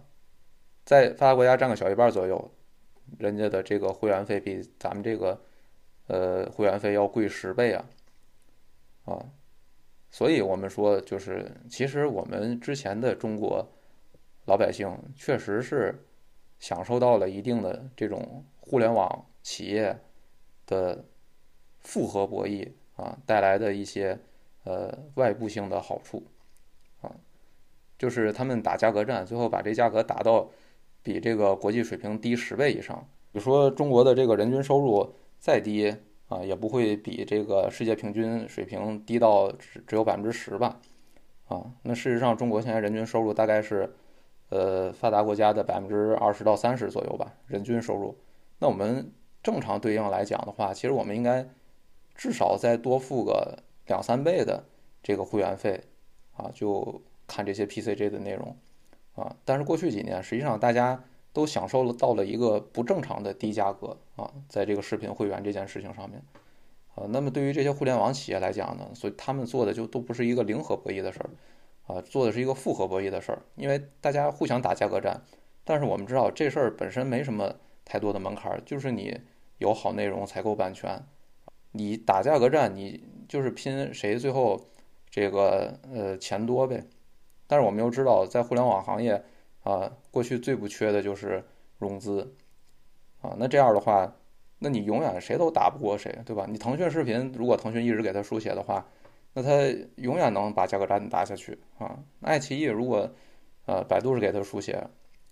[0.85, 2.51] 在发达国家占个小一半左右，
[3.19, 5.41] 人家的这个会员费比咱们这个
[6.07, 7.85] 呃会员费要贵十倍啊，
[9.05, 9.25] 啊，
[10.11, 13.67] 所以我们说就是其实我们之前的中国
[14.45, 16.07] 老百姓确实是
[16.59, 19.27] 享受到了一定的这种互联网。
[19.45, 19.99] 企业
[20.67, 21.05] 的
[21.81, 24.17] 复合博弈啊，带来的一些
[24.63, 26.23] 呃外部性的好处，
[28.03, 30.49] 就是他们打价格战，最后把这价格打到
[31.05, 32.97] 比这个国际水平低十倍以上。
[33.31, 35.97] 比如说中国的这个人均收入再低
[36.27, 40.81] 啊，也不会比这个世界平均水平低到只只有百分之十吧
[41.47, 41.65] 啊。
[41.85, 43.95] 那事实上，中国现在人均收入大概是
[44.49, 48.19] 呃发达国家的百分之二十到三十左右吧，人均收入。
[48.59, 49.13] 那我们
[49.45, 51.49] 正常对应来讲的话，其实我们应该
[52.17, 54.65] 至少再多付个两三倍的
[55.05, 55.85] 这个会员费
[56.37, 58.57] 啊，就看这些 PCG 的内容
[59.15, 59.37] 啊。
[59.45, 66.23] 但是过去几年，实际上大家都享受了到了一个不正常的低价格啊，在这个视频会员这件事情上面
[66.95, 67.05] 啊。
[67.09, 71.31] 那么对于这些互联网企业来讲呢，所以他们做的就都不是一个零和博弈的事儿
[71.95, 75.23] 啊，做的是一个复合博弈的事儿，因为大家互相打价格战。
[75.65, 77.55] 但是我们知道这事儿本身没什么
[77.85, 79.21] 太多的门槛，就是你。
[79.59, 81.07] 有好内容，采购版权，
[81.71, 84.61] 你打价格战，你就是拼谁最后
[85.09, 86.83] 这个呃钱多呗。
[87.47, 89.23] 但是我们又知道，在互联网行业
[89.63, 91.45] 啊，过去最不缺的就是
[91.79, 92.35] 融资
[93.21, 93.35] 啊。
[93.39, 94.11] 那这样的话，
[94.59, 96.47] 那你永远谁都打不过谁，对吧？
[96.49, 98.87] 你腾讯视频，如果腾讯一直给他书写的话，
[99.35, 99.51] 那他
[99.97, 101.99] 永远能把价格战打下去啊。
[102.21, 103.11] 爱奇艺如果
[103.67, 104.87] 呃百度是给他书写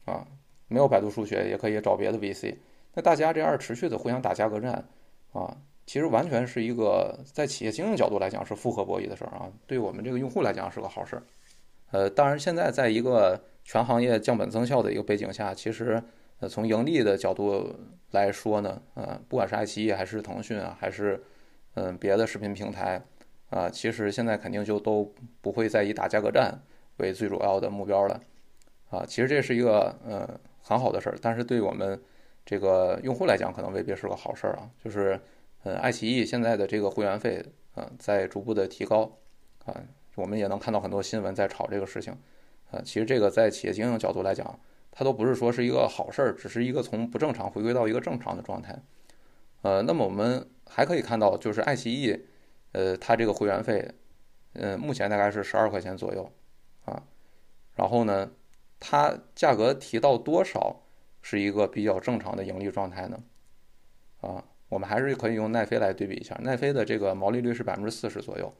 [0.05, 0.27] 啊，
[0.69, 2.57] 没有百度书写也可以找别的 VC。
[2.93, 4.85] 那大家这样持续的互相打价格战，
[5.33, 5.57] 啊，
[5.87, 11.23] 其实完全是一个在企业经营角度来讲是复合博弈的事儿啊，对我们这个用户来讲是个好事儿。
[11.91, 16.03] 呃，当然现在在一个全行业降本增效的一个背景下，其实
[16.41, 17.75] 呃从盈利的角度
[18.11, 21.23] 来说呢，呃，不管是爱奇艺还是腾讯啊，还是
[21.75, 23.03] 嗯别的视频平台
[23.51, 26.61] 啊，其实现在肯定就都不会再以打价格战
[26.99, 28.21] 为最主要的目标了，
[28.91, 32.01] 啊，其实这是一个呃很好的事儿，但是对我们。
[32.43, 34.69] 这个用户来讲，可能未必是个好事儿啊。
[34.83, 35.21] 就是，
[35.63, 39.19] 呃，爱奇艺现在的这个会员费，啊，在逐步的提高，
[39.67, 39.77] 啊，
[40.15, 42.13] 我们也能看到很多新闻在炒这个事情，
[42.71, 44.59] 啊，其实这个在企业经营角度来讲，
[44.91, 48.79] 它都不是说是一个好事儿，只是一个从不正常回归到一个正常的状态。
[49.63, 52.27] 呃，那么我们还可以看到，就是爱奇艺，
[52.73, 53.93] 呃，它这个会员费，
[54.55, 56.31] 嗯，目前大概是十二块钱左右，
[56.85, 57.03] 啊，
[57.75, 58.31] 然后呢，
[58.79, 60.83] 它价格提到多少？
[61.23, 63.23] 是一个比较正常的盈利状态呢，
[64.23, 68.51] 啊，我们还是可以用奈飞来对比一下，奈飞的这个毛利率是百分之四十左右，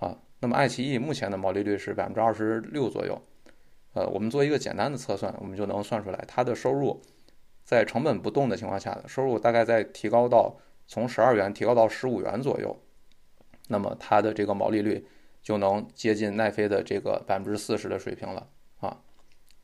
[0.00, 3.20] 啊，那么爱奇艺目前的毛利率是百分之二十六左右。
[3.92, 7.02] 呃，我们做一个简单的测算，我们就能算出来，它的收入
[7.64, 12.80] 在成本不动的情况下，收入大概在提高到从十二元提高到十五元左右，
[13.68, 15.06] 那么它的这个毛利率
[15.42, 19.02] 就能接近奈飞的这个百分之四十的水平了啊。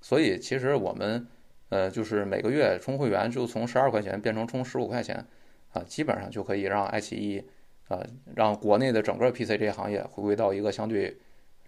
[0.00, 1.26] 所以其实我们
[1.68, 5.26] 呃就是每个月充会员就从十二块钱变成充十五块钱
[5.72, 7.48] 啊，基本上就可以让爱奇艺
[7.88, 8.00] 啊
[8.34, 11.18] 让国内的整个 PC 这个行业回归到一个相对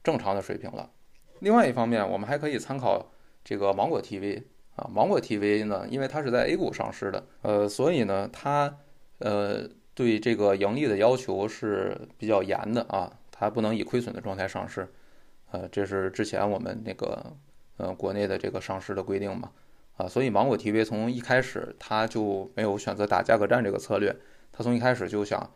[0.03, 0.91] 正常的水平了。
[1.41, 3.11] 另外一方面，我们还可以参考
[3.45, 4.43] 这个芒果 TV
[4.75, 8.77] 啊，芒果 TV 呢，因为它是在 A 股上市的，呃，所以呢，它
[9.19, 14.89] 呃对这个盈利的要求是比较严的啊，它不能以亏损的状态上市，
[15.53, 17.37] 呃，这是之前我们那个
[17.77, 19.51] 呃国内的这个上市的规定嘛，
[19.97, 24.15] 啊，所以芒果 TV 从一开始它就没有选择打价格战这个策略，
[24.53, 25.49] 它从一开始就想，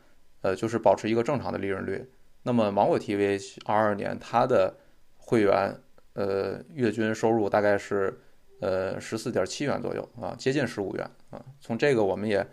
[0.43, 2.09] 呃，就是保持一个正常的利润率。
[2.43, 4.77] 那么芒果 TV 二二年它的
[5.17, 5.75] 会员
[6.15, 8.21] 呃月均收入大概是
[8.61, 11.43] 呃十四点七元左右啊，接近十五元啊。
[11.61, 12.47] 从这个我们也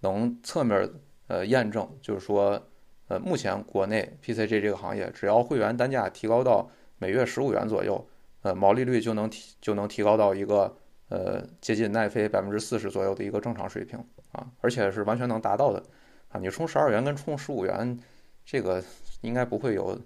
[0.00, 0.88] 能侧面
[1.26, 2.62] 呃验证，就是说
[3.08, 8.06] 呃目前国内 PCG 这个行业，只要会员单价提高到每月十五元左右，
[8.42, 10.76] 呃毛利率就能提就能提高到一个
[11.08, 13.98] 呃接近奈飞百分之四十左右的一个正常水平
[14.32, 15.82] 啊，而且是完全能达到的
[16.30, 16.40] 啊。
[16.40, 17.98] 你充十二元跟充十五元，
[18.44, 18.82] 这个
[19.20, 19.96] 应该不会有。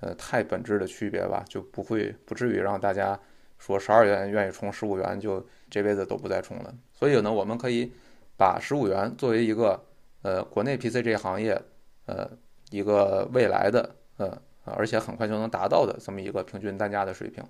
[0.00, 3.18] 呃，太本质的区别吧，就不会不至于让大家
[3.58, 6.72] 说十二元愿意充十五元就这辈子都不再充了。
[6.94, 7.92] 所以呢，我们可以
[8.36, 9.84] 把十五元作为一个
[10.22, 11.60] 呃国内 PC 这行业
[12.06, 12.30] 呃
[12.70, 17.42] 一个未来的呃而且很快就能达到的这么一个平均单价的水平。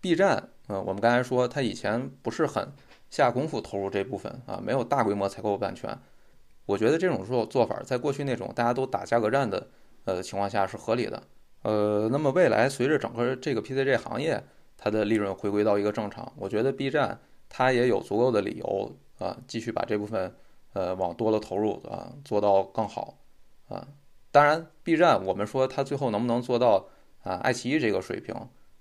[0.00, 2.66] B 站，呃，我们刚才说它以前不是很
[3.10, 5.94] 下功夫投入这部分啊，没有大规模采购版权。
[6.70, 9.66] 我觉得这种做做法，在过去那种大家都打价格战的
[10.04, 11.20] 呃情况下是合理的。
[11.62, 14.42] 呃，那么未来随着整个这个 PCG 行业
[14.78, 17.18] 它的利润回归到一个正常，我觉得 B 站
[17.48, 20.32] 它也有足够的理由啊，继续把这部分
[20.72, 23.18] 呃往多了投入啊，做到更好
[23.68, 23.86] 啊。
[24.30, 26.86] 当然，B 站我们说它最后能不能做到
[27.24, 28.32] 啊爱奇艺这个水平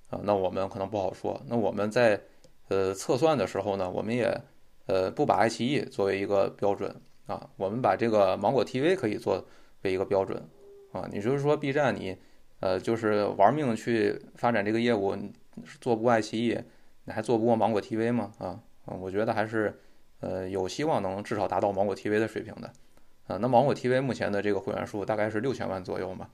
[0.10, 1.42] 啊，那我们可能不好说。
[1.48, 2.22] 那我们在
[2.70, 4.42] 呃测算的时候呢，我们也
[4.86, 6.96] 呃不把爱奇艺作为一个标准
[7.30, 9.46] 啊，我们把这个芒果 TV 可以作
[9.84, 10.44] 为一个标准
[10.92, 11.08] 啊。
[11.10, 12.18] 你就是说 B 站你。
[12.62, 15.16] 呃，就是玩命去发展这个业务，
[15.80, 16.60] 做不过爱奇艺，
[17.06, 18.34] 你还做不过芒果 TV 吗？
[18.38, 19.74] 啊，我觉得还是，
[20.20, 22.70] 呃，有希望能至少达到芒果 TV 的水平的。
[23.28, 26.28] 啊，那芒果 TV 目前的这个会员数大概是六千万左右嘛。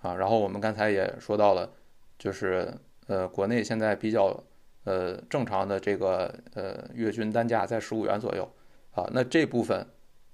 [0.00, 1.70] 啊，然后我们刚才也说到了，
[2.18, 2.72] 就是
[3.06, 4.42] 呃，国内现在比较
[4.84, 8.50] 呃正常的这个呃月均单价在十五元左右。
[8.92, 9.86] 啊，那这部分，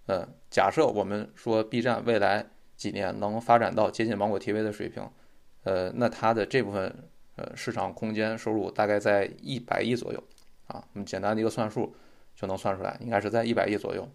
[0.06, 2.46] 呃，假设我们说 B 站未来
[2.76, 5.02] 几年能发展到接近芒果 TV 的水平。
[5.62, 6.94] 呃，那它的这部分
[7.36, 10.22] 呃市场空间收入大概在一百亿左右，
[10.66, 11.94] 啊，我们简单的一个算术
[12.36, 14.06] 就能算出来，应该是在一百亿左右。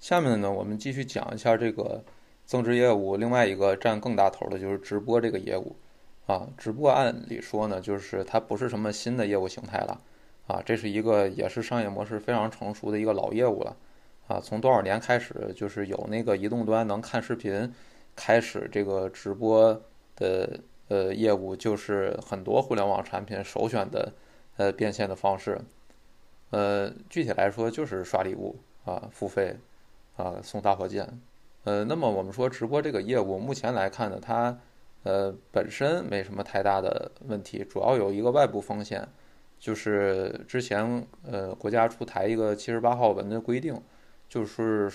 [0.00, 2.02] 下面呢，我们继续讲一下这个
[2.46, 5.76] 增值业务，另外一个占更大头的就是直播这个业务，
[6.24, 10.00] 啊，直播按理说呢，就是它不是什么新的业务形态了，
[10.46, 13.76] 啊，这是一个也是商业模式非常成熟的一个老业务了，
[14.28, 17.74] 啊，从多少年开始就是有那个移动端能看视频，
[18.14, 19.82] 开始这个直播
[20.14, 20.60] 的。
[20.90, 24.10] 呃，业务就是很多互联网产品首选的
[24.56, 25.60] 呃变现的方式，
[26.48, 29.54] 呃，具体来说就是刷礼物啊，付费
[30.16, 31.06] 啊，送大火箭，
[31.64, 34.58] 呃，那么我们说直播这个业务，目前来看呢，它
[35.02, 39.06] 呃本身没什么太大的问题，主要有一个外部风险，
[39.58, 43.78] 就是之前呃国家出台一个七十八号文的规定，
[44.28, 44.90] 就是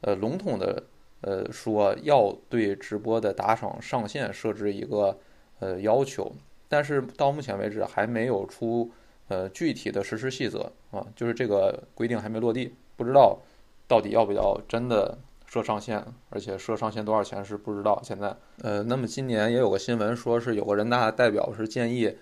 [0.00, 0.82] 呃笼统的
[1.22, 5.18] 呃说要对直播的打赏上限设置一个。
[5.60, 6.30] 呃，要求，
[6.68, 8.90] 但是到目前为止还没有出
[9.28, 13.38] 呃具体的实施细则啊，就是这个规定还没落地，不知道
[13.86, 15.16] 到底要不要真的
[15.46, 17.98] 设上限，而且设上限多少钱是不知道。
[18.02, 22.14] 现在，呃，那么今年也有个新闻说是有个人大代表是建议，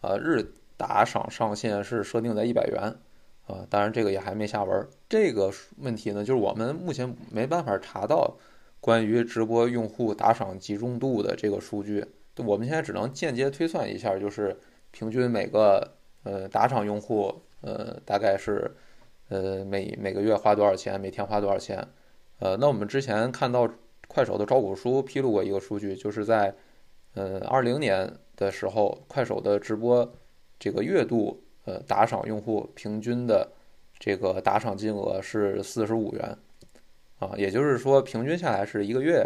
[0.00, 2.96] 呃，日打赏上限是设定在一百元，
[3.48, 4.88] 啊，当然这个也还没下文。
[5.08, 8.36] 这个问题呢，就是我们目前没办法查到
[8.80, 12.04] 关于直播用户打赏集中度的这个数据。
[12.36, 14.56] 我们现在只能间接推算一下，就是
[14.92, 18.70] 平均每个呃打赏用户呃大概是
[19.28, 21.84] 呃每每个月花多少钱，每天花多少钱。
[22.38, 23.68] 呃，那我们之前看到
[24.06, 26.54] 快手的招股书披露过一个数据，就是在
[27.14, 30.14] 呃二零年的时候，快手的直播
[30.60, 33.46] 这个月度呃打赏用户平均的
[33.98, 36.38] 这个打赏金额是四十五元
[37.18, 39.22] 啊，也就是说平均下来是一个月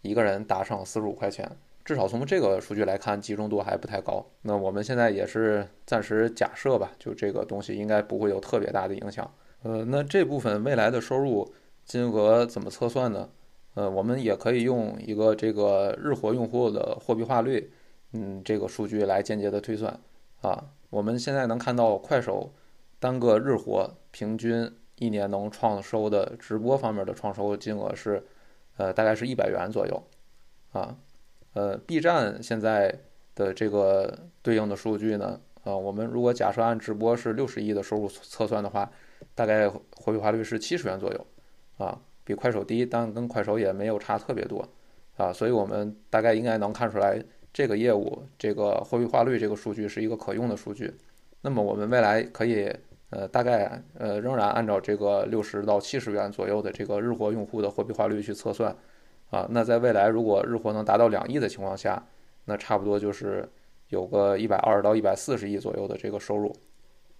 [0.00, 1.50] 一个人打赏四十五块钱。
[1.84, 4.24] 至少从这个数据来看，集中度还不太高。
[4.40, 9.30] 那我们现在也是暂时假设吧，就这个东西应该不会有特别大的影响。
[9.62, 11.52] 呃，那这部分未来的收入
[11.84, 13.28] 金额怎么测算呢？
[13.74, 17.70] 呃，我们也可以用一个这个日活用户的货币化率，
[18.12, 19.94] 嗯，这个数据来间接的推算。
[20.40, 22.52] 啊，我们现在能看到快手
[23.00, 28.24] 单个日活平均一年能创收的直播方面的创收金额是，
[28.76, 30.00] 呃，大概是一百元左右。
[30.70, 30.96] 啊。
[31.54, 32.96] 呃，B 站现在
[33.34, 38.88] 的这个对应的数据呢，啊，我们如果假设按直播是六十亿的收入测算的话，
[39.34, 41.26] 大概货币化率是七十元左右，
[41.76, 44.68] 啊，比快手低，但跟快手也没有差特别多，
[45.16, 47.20] 啊，所以我们大概应该能看出来，
[47.54, 50.92] 这个业务这个货币化率这个数据是一个可用的数据。
[51.40, 52.70] 那么我们未来可以，
[53.10, 58.76] 呃，大概呃仍然按照这个六十到七十元左右的这个日活用户的货币化率去测算。
[59.30, 62.00] 啊，那在未来，如果日活能达到两亿的情况下，
[62.44, 63.48] 那差不多就是
[63.88, 66.54] 有个一百二到一百四十亿左右的这个收入。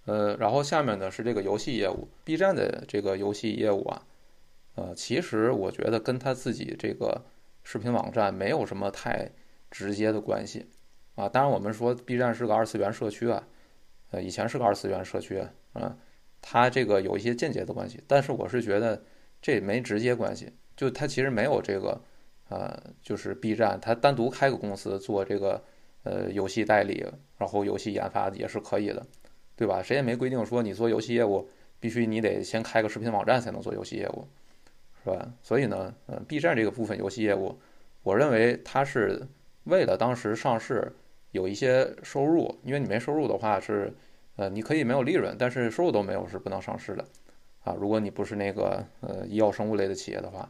[0.05, 4.01] 呃，然后下面呢是这个游戏业务，B 站的这个游戏业务啊，
[4.75, 7.21] 呃，其实我觉得跟他自己这个
[7.63, 9.29] 视频网站没有什么太
[9.71, 10.65] 直接的关系
[11.15, 11.27] 啊。
[11.29, 13.47] 当然，我们说 B 站是个二次元社区啊，
[14.11, 15.43] 呃，以前是个二次元社区
[15.73, 15.97] 啊，
[16.41, 19.03] 它这个有一些间接的关系，但是我是觉得
[19.41, 20.51] 这没直接关系。
[20.75, 22.01] 就它其实没有这个，
[22.49, 25.63] 呃，就是 B 站，它单独开个公司做这个，
[26.03, 27.05] 呃，游戏代理，
[27.37, 29.05] 然后游戏研发也是可以的，
[29.55, 29.81] 对吧？
[29.81, 34.27] 谁也没规定说你做游戏业务必须你得先开个视频网站才能做游戏业务，
[35.01, 35.33] 是吧？
[35.41, 37.57] 所以呢，呃，B 站这个部分游戏业务，
[38.03, 39.25] 我认为它是
[39.65, 40.91] 为了当时上市
[41.31, 43.93] 有一些收入，因为你没收入的话是，
[44.37, 47.05] 呃，你可以没有利润，但是收入都没有是不能上市的，
[47.63, 50.49] 啊，如果你不是那个呃医药生物类的企业的话。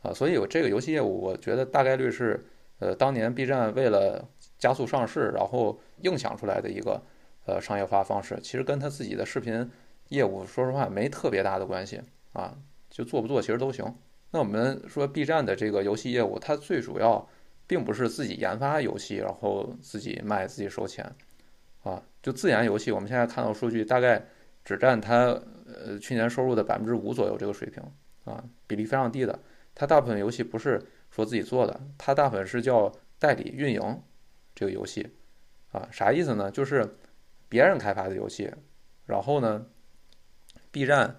[0.00, 2.46] 啊，所以有这个游戏业务，我觉得大概率是，
[2.78, 4.24] 呃，当年 B 站为了
[4.56, 7.02] 加速上市，然后硬想出来的一个，
[7.46, 8.38] 呃，商业化方式。
[8.40, 9.68] 其实跟他自己的视频
[10.10, 12.00] 业务，说实话没特别大的关系
[12.32, 12.56] 啊，
[12.88, 13.92] 就做不做其实都行。
[14.30, 17.28] 那我们说 B 站的这个游戏业务，它最主要
[17.68, 21.14] 并不是自己研发游戏，然后自己卖自己收钱，
[21.84, 24.26] 啊，就自研游戏，我们现在看到数据大概
[24.64, 27.82] 只占它呃去年收入的百分之五左右这个水平，
[28.24, 29.38] 啊，比例非常低的。
[29.74, 34.02] 它大部分游戏不是说自己做的，它大部分是叫代理运营
[34.54, 35.06] 这个游戏，
[35.70, 36.50] 啊，啥意思呢？
[36.50, 36.96] 就是
[37.50, 38.50] 别人开发的游戏，
[39.04, 39.66] 然后呢
[40.70, 41.16] ，B 站，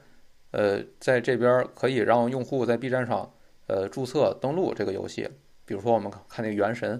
[0.52, 3.32] 呃，在这边可以让用户在 B 站上，
[3.68, 5.30] 呃，注册登录这个游戏。
[5.70, 6.98] 比如说我们看那个《原神》，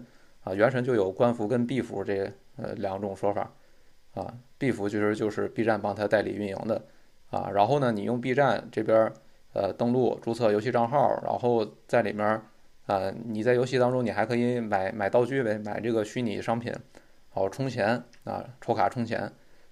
[0.48, 3.52] 啊，《原神》就有官服跟 B 服这呃两种说法，
[4.14, 6.86] 啊，B 服其实就是 B 站帮他代理运营的，
[7.32, 9.12] 啊，然后呢，你用 B 站这边。
[9.52, 12.40] 呃，登录注册游戏账号，然后在里面，
[12.86, 16.82] 啊，你在游戏当中你还可以买买道具呗，买这个虚拟商品，然
[17.34, 19.20] 后充钱啊，抽卡充钱，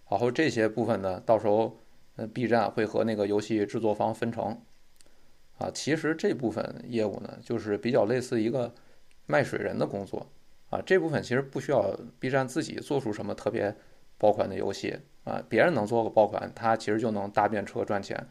[0.10, 1.78] 然后这些部分呢，到时候
[2.16, 4.60] 呃 B 站会和那个游戏制作方分成，
[5.60, 8.74] 啊，其实这部分业务呢，就是比较类似一个
[9.28, 10.26] 卖水人的工作，
[10.72, 13.76] 啊，这部分其实不需要 B 站自己做出什么特别
[14.18, 18.28] 爆款的游戏，啊，别人能做个爆款，他其实就能搭便车赚钱。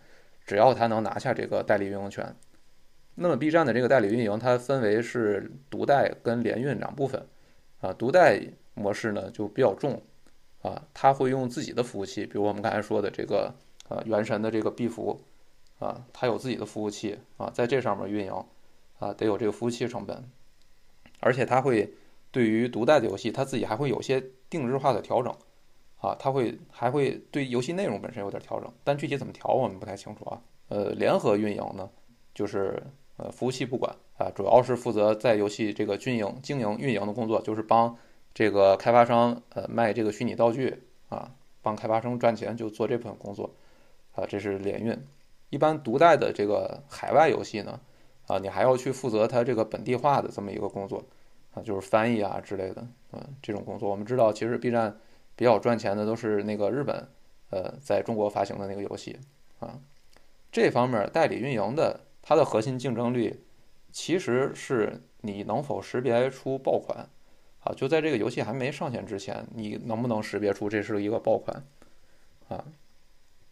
[0.47, 2.37] 只要他能拿下这个代理运营权，
[3.17, 7.27] 那么 B 站的这个代理运营它分为是独代跟联运两部分，
[7.81, 8.41] 啊，独代
[8.75, 10.01] 模式呢就比较重，
[10.63, 13.53] 啊，他会用自己的服务器，比如我们刚才说的这个
[13.89, 15.21] 啊原神的这个 B 服，
[15.81, 18.45] 啊，它有自己的服务器啊，在这上面运营，
[19.01, 20.23] 啊，得有这个服务器成本，
[21.21, 21.93] 而且它会
[22.31, 25.35] 对于独代的游戏，它自己还会有些定制化的调整。
[25.99, 30.41] 啊，它会还会对游戏内容本身有点调整，但具体怎么调我们不太清楚啊。
[30.69, 31.89] 呃，联合运营呢，
[32.35, 32.81] 就是
[33.17, 37.97] 呃服务器不管啊，主要是负责在游戏这个运营、经营、运营的工作，就是帮
[38.35, 41.33] 这个开发商呃卖这个虚拟道具啊，
[41.63, 43.51] 帮开发商赚钱，就做这部分工作
[44.13, 44.27] 啊。
[44.29, 44.97] 这是联运。
[45.49, 47.81] 一般独代的这个海外游戏呢，
[48.27, 51.05] 啊，你还要去负责它这个本地化的这么一个工作
[51.55, 54.97] 啊，就是翻译啊之类的，嗯，这种工作我们知道，其实 B 站。
[55.39, 57.09] 比较赚钱的都是那个日本，
[57.51, 59.21] 呃，在中国发行的那个游戏
[59.59, 59.79] 啊，
[60.51, 63.41] 这方面代理运营的它的核心竞争力，
[63.93, 67.11] 其实是你能否识别出爆款
[67.61, 67.75] 啊？
[67.77, 71.63] 就在这个游戏还没上线之前，你能不能识别出这是一个爆款
[72.49, 72.65] 啊？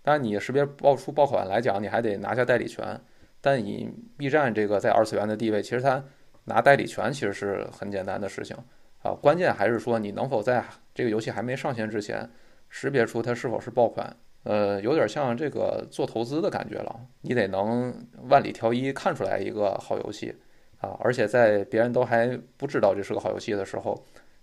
[0.00, 2.98] 当然，你识别爆出爆款来讲，你还得拿下代理权。
[3.44, 6.02] 但以 B 站这个在二次元的地位，其实它
[6.44, 8.56] 拿代理权其实是很简单的事情。
[9.02, 10.64] 啊，关键还是说你能否在
[10.94, 12.26] 这个游戏还没上线之前，
[12.70, 14.16] 识别出它是否是爆款。
[14.44, 17.94] 呃，有点像这个做投资的感觉了，你得能
[18.30, 20.34] 万里挑一看出来一个好游戏，
[20.78, 23.94] 啊，而且在别人都还不知道这是个好游戏的时候，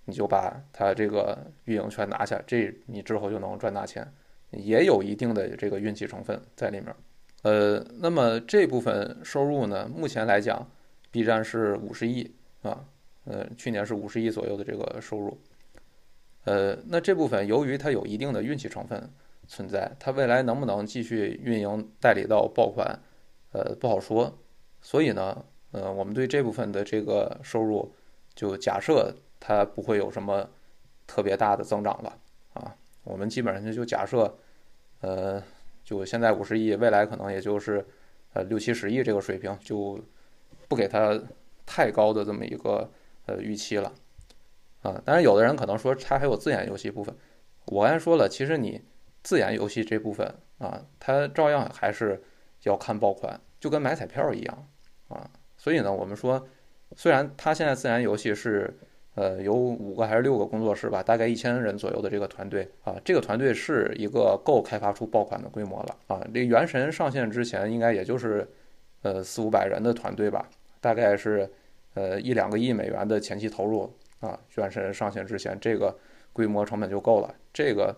[0.06, 4.08] 你就把它这个运营权拿下，这你之后就能赚大钱，
[4.52, 6.94] 也有一定的这个运气成分在里面。
[7.44, 10.70] 呃，那么这部分收入呢，目前来讲
[11.10, 12.86] ，B 站是五十亿啊，
[13.26, 15.40] 呃，去年是五十亿左右的这个收入。
[16.44, 19.10] 呃，那这部分由于它有一定的运气成分
[19.48, 23.00] 存在，它未来能不能继续运营代理到爆款，
[23.54, 24.38] 呃，不好说。
[24.80, 27.92] 所以呢，呃，我们对这部分的这个收入，
[28.36, 30.48] 就假设它不会有什么
[31.08, 32.18] 特别大的增长了
[32.54, 34.38] 啊，我们基本上就假设，
[35.00, 35.42] 呃。
[35.92, 37.86] 就现在五十亿，未来可能也就是
[38.32, 40.00] 呃六七十亿这个水平，就
[40.70, 41.22] 不给它
[41.66, 42.90] 太高的这么一个
[43.26, 43.92] 呃预期了
[44.84, 45.02] 啊。
[45.04, 47.14] 当然，有的人可能说它还有自研游戏部分，
[47.66, 48.82] 我刚才说了，其实你
[49.22, 52.24] 自研游戏这部分啊，它照样还是
[52.64, 54.68] 要看爆款，就跟买彩票一样
[55.10, 55.30] 啊。
[55.58, 56.48] 所以呢，我们说，
[56.96, 58.74] 虽然它现在自研游戏是。
[59.14, 66.26] 呃，有五个还是六个工作室吧，大概一千人左右的这个团队啊，这个团队是一个够开发出爆款的规模了啊。
[66.34, 68.48] 这原神上线之前，应该也就是
[69.02, 70.48] 呃四五百人的团队吧，
[70.80, 71.50] 大概是
[71.94, 74.40] 呃一两个亿美元的前期投入啊。
[74.56, 75.94] 原神上线之前，这个
[76.32, 77.94] 规模成本就够了，这个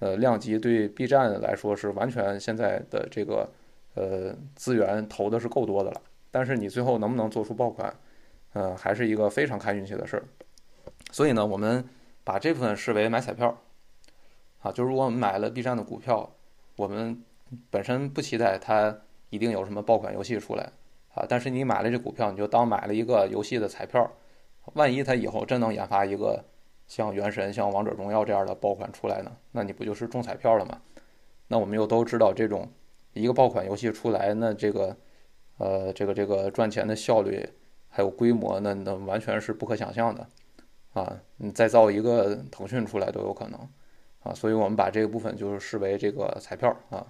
[0.00, 3.48] 呃量级对 B 站来说是完全现在的这个
[3.94, 6.00] 呃资源投的是够多的了。
[6.32, 7.94] 但是你最后能不能做出爆款，
[8.54, 10.24] 嗯，还是一个非常看运气的事儿。
[11.10, 11.84] 所以呢，我们
[12.24, 13.58] 把这部分视为买彩票，
[14.60, 16.30] 啊，就是如果我们买了 B 站的股票，
[16.76, 17.22] 我们
[17.70, 18.98] 本身不期待它
[19.30, 20.70] 一定有什么爆款游戏出来，
[21.14, 24.10] 啊，但是你买了这股票，你就当买了一个游戏的彩票，
[24.74, 26.44] 万一它以后真能研发一个
[26.86, 30.80] 像《原神》、像《王者荣耀》这样的爆款出来呢，那你不就是中彩票了吗？
[31.48, 32.68] 那我们又都知道，这种
[33.14, 34.96] 一个爆款游戏出来，那这个
[35.56, 37.48] 呃，这个这个赚钱的效率
[37.88, 40.26] 还有规模，那那完全是不可想象的。
[40.98, 43.60] 啊，你再造一个腾讯出来都有可能，
[44.24, 47.06] 啊，所以我们把这个部分就是视为这个彩票啊，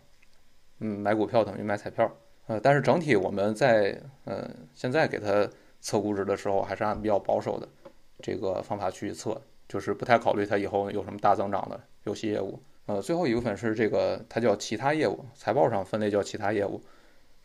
[0.81, 2.11] 嗯，买股票等于买彩票，
[2.49, 5.49] 呃，但是整体我们在呃现在给它
[5.81, 7.67] 测估值的时候，还是按比较保守的
[8.21, 12.61] 这个方法去测，就是不太考虑它以后有什么大增长的游戏业务。
[12.87, 16.83] 呃，最后一部分是这个，它叫其他业务，财报上分类叫其他业务，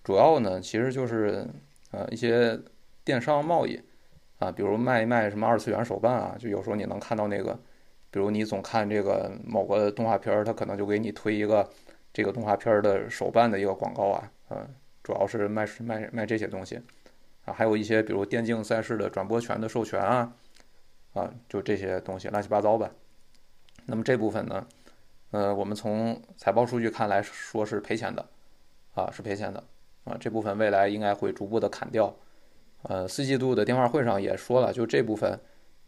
[0.03, 1.47] 主要呢其实就是
[1.91, 2.59] 呃一些
[3.05, 3.79] 电商贸易。
[4.43, 7.57] 啊，比如卖一卖什么二次元手办啊，就有时候你能看到那个，
[8.11, 11.69] 比如你总看这个某个动画片儿，它可能就给你推一个
[12.11, 14.67] 这个动画片儿的手办的一个广告啊，嗯，
[15.01, 16.75] 主要是卖卖卖这些东西，
[17.45, 20.33] 啊，还有一些比如电竞赛事的转播权的授权啊，
[21.13, 22.91] 啊，就这些东西乱七八糟吧。
[23.85, 24.67] 那么这部分呢，
[25.31, 28.25] 呃，我们从财报数据看来说是赔钱的，
[28.93, 29.63] 啊，是赔钱的，
[30.03, 32.13] 啊，这部分未来应该会逐步的砍掉。
[32.83, 35.39] 呃，四季度的电话会上也说了，就这部分，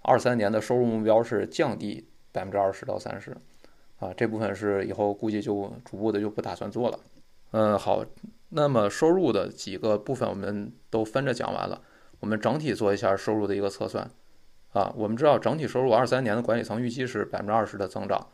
[0.02, 3.36] 二三年的收入目标是降低百分之二十到三十，
[4.00, 7.00] 啊，这部分是以后估计就逐步的就不打算做了。
[7.52, 8.02] 嗯，好，
[8.48, 11.82] 那么收入的几个部分我们都分着讲完了，
[12.22, 14.10] 我们整体做一下收入的一个测算。
[14.72, 18.26] 啊，我们知道整体收入二三年的管理层预期是百分之二十的增长，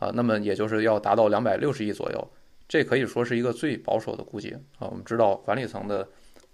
[0.00, 2.30] 啊，那么也就是要达到两百六十亿左右，
[2.66, 4.88] 这可以说是一个最保守的估计啊。
[4.90, 6.08] 我们知道管理层的。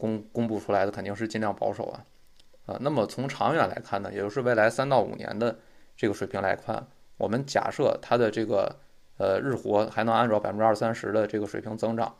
[0.04, 2.04] 公公布出来的肯定是尽量保守啊，
[2.66, 5.56] 啊，那么从长远来看呢，也就是未来三到五年的
[5.96, 6.86] 这个水平来看，
[7.16, 8.76] 我们假设它的这个
[9.16, 12.14] 呃日活还能按照百分之二三十的这个水平增长，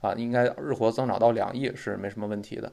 [0.00, 2.72] 啊，应该日活增长到两亿是没什么问题的，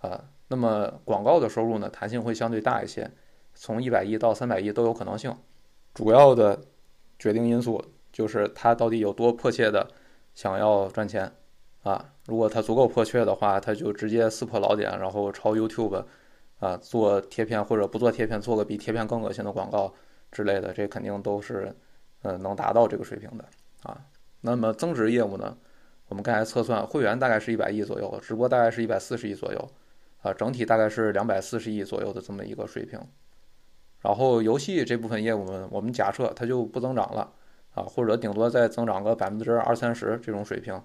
[0.00, 3.10] 啊，那么广告的收入呢，弹性会相对大一些，
[3.54, 5.36] 从一百亿到三百亿都有可能性，
[5.92, 6.60] 主要的
[7.18, 9.90] 决定因素就是它到底有多迫切的
[10.32, 11.32] 想要赚钱。
[11.84, 16.02] 啊，如果它足够迫切的话，它就直接撕破老点，然后抄 YouTube，
[16.58, 19.92] 啊，做贴片或者不做贴片，做个比贴片更恶心的广告
[20.32, 21.76] 之类的，这肯定都是，
[22.22, 23.44] 呃，能达到这个水平的
[23.82, 24.00] 啊。
[24.40, 25.56] 那么增值业务呢？
[26.08, 29.70] 我们刚才测算，会员大概是一百亿左右，直播大概是一百四十亿左右，
[30.22, 32.98] 啊，整体大概是两百四十亿左右的这么一个水平。
[34.00, 37.30] 然后游戏这部分业务呢，我们假设它就不增长了，
[37.74, 40.80] 啊，或者顶多再增长个百分之二三十这种水平。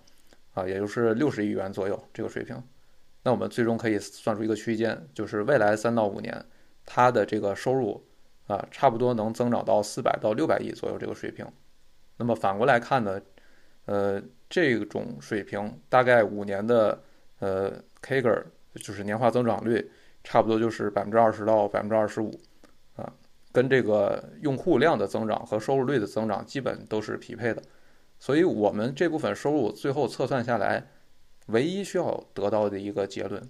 [0.60, 2.62] 啊，也就是六十亿元左右这个水平，
[3.24, 6.46] 那我们最终可以算出一个区间，就是未来三到五年，
[6.86, 8.06] 它的这个收入
[8.48, 11.46] 啊，差不多能增长到四百到六百亿左右这个水平。
[12.18, 13.22] 那么反过来看呢，
[13.86, 17.02] 呃，这种水平大概五年的
[17.40, 17.72] 呃
[18.02, 18.44] CAGR
[18.76, 19.90] 就是年化增长率，
[20.24, 22.38] 差不多就是百分之二十到百分之二十五，
[22.98, 23.14] 啊，
[23.54, 27.64] 跟这个用户量的增长和收入率的增长基本都是匹配的。
[28.20, 30.88] 所以，我们这部分收入最后测算下来，
[31.48, 33.50] 唯一需要得到的一个结论，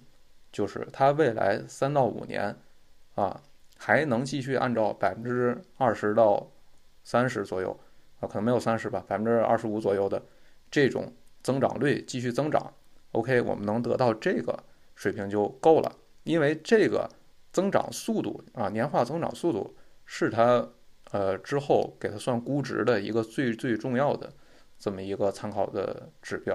[0.52, 2.56] 就是它未来三到五年
[3.16, 3.42] 啊
[3.76, 6.50] 还能继续按照百分之二十到
[7.02, 7.78] 三十左右
[8.20, 10.22] 啊，可能没有三十吧，百分之二十五左右的
[10.70, 12.72] 这种增长率继续增长。
[13.12, 14.56] OK，我们能得到这个
[14.94, 17.10] 水平就够了，因为这个
[17.52, 19.74] 增长速度啊，年化增长速度
[20.04, 20.68] 是它
[21.10, 24.32] 呃之后给它算估值的一个最最重要的
[24.80, 26.52] 这么一个参考的指标。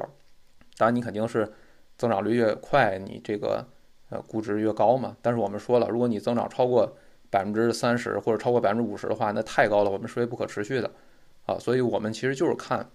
[0.76, 1.50] 当然，你肯定是
[1.98, 3.66] 增长率越快，你这个
[4.10, 5.16] 呃估值越高嘛。
[5.22, 6.98] 但是我们说了，如果你增长超过
[7.30, 10.92] 百分之三十或者超过百分之五十的话，那太高了，我们视为不可持续的
[11.46, 11.58] 啊。
[11.58, 12.90] 所以我们其实就是看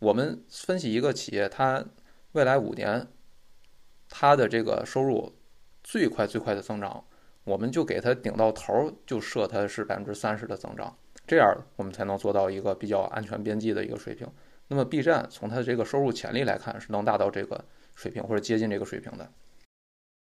[0.00, 1.84] 我们分析一个企业它。
[2.32, 3.08] 未来五年，
[4.08, 5.32] 它的这个收入
[5.82, 7.04] 最快最快的增长，
[7.42, 10.96] 我们就给它顶到头儿，就设它是百分之三十的增长，
[11.26, 14.28] 这样我们才能做到一个比较安全边际的一个水平。
[14.72, 17.64] 那么 B 站从它的这个收入潜力来看，是能达到这个
[17.96, 19.28] 水平或者接近这个水平的。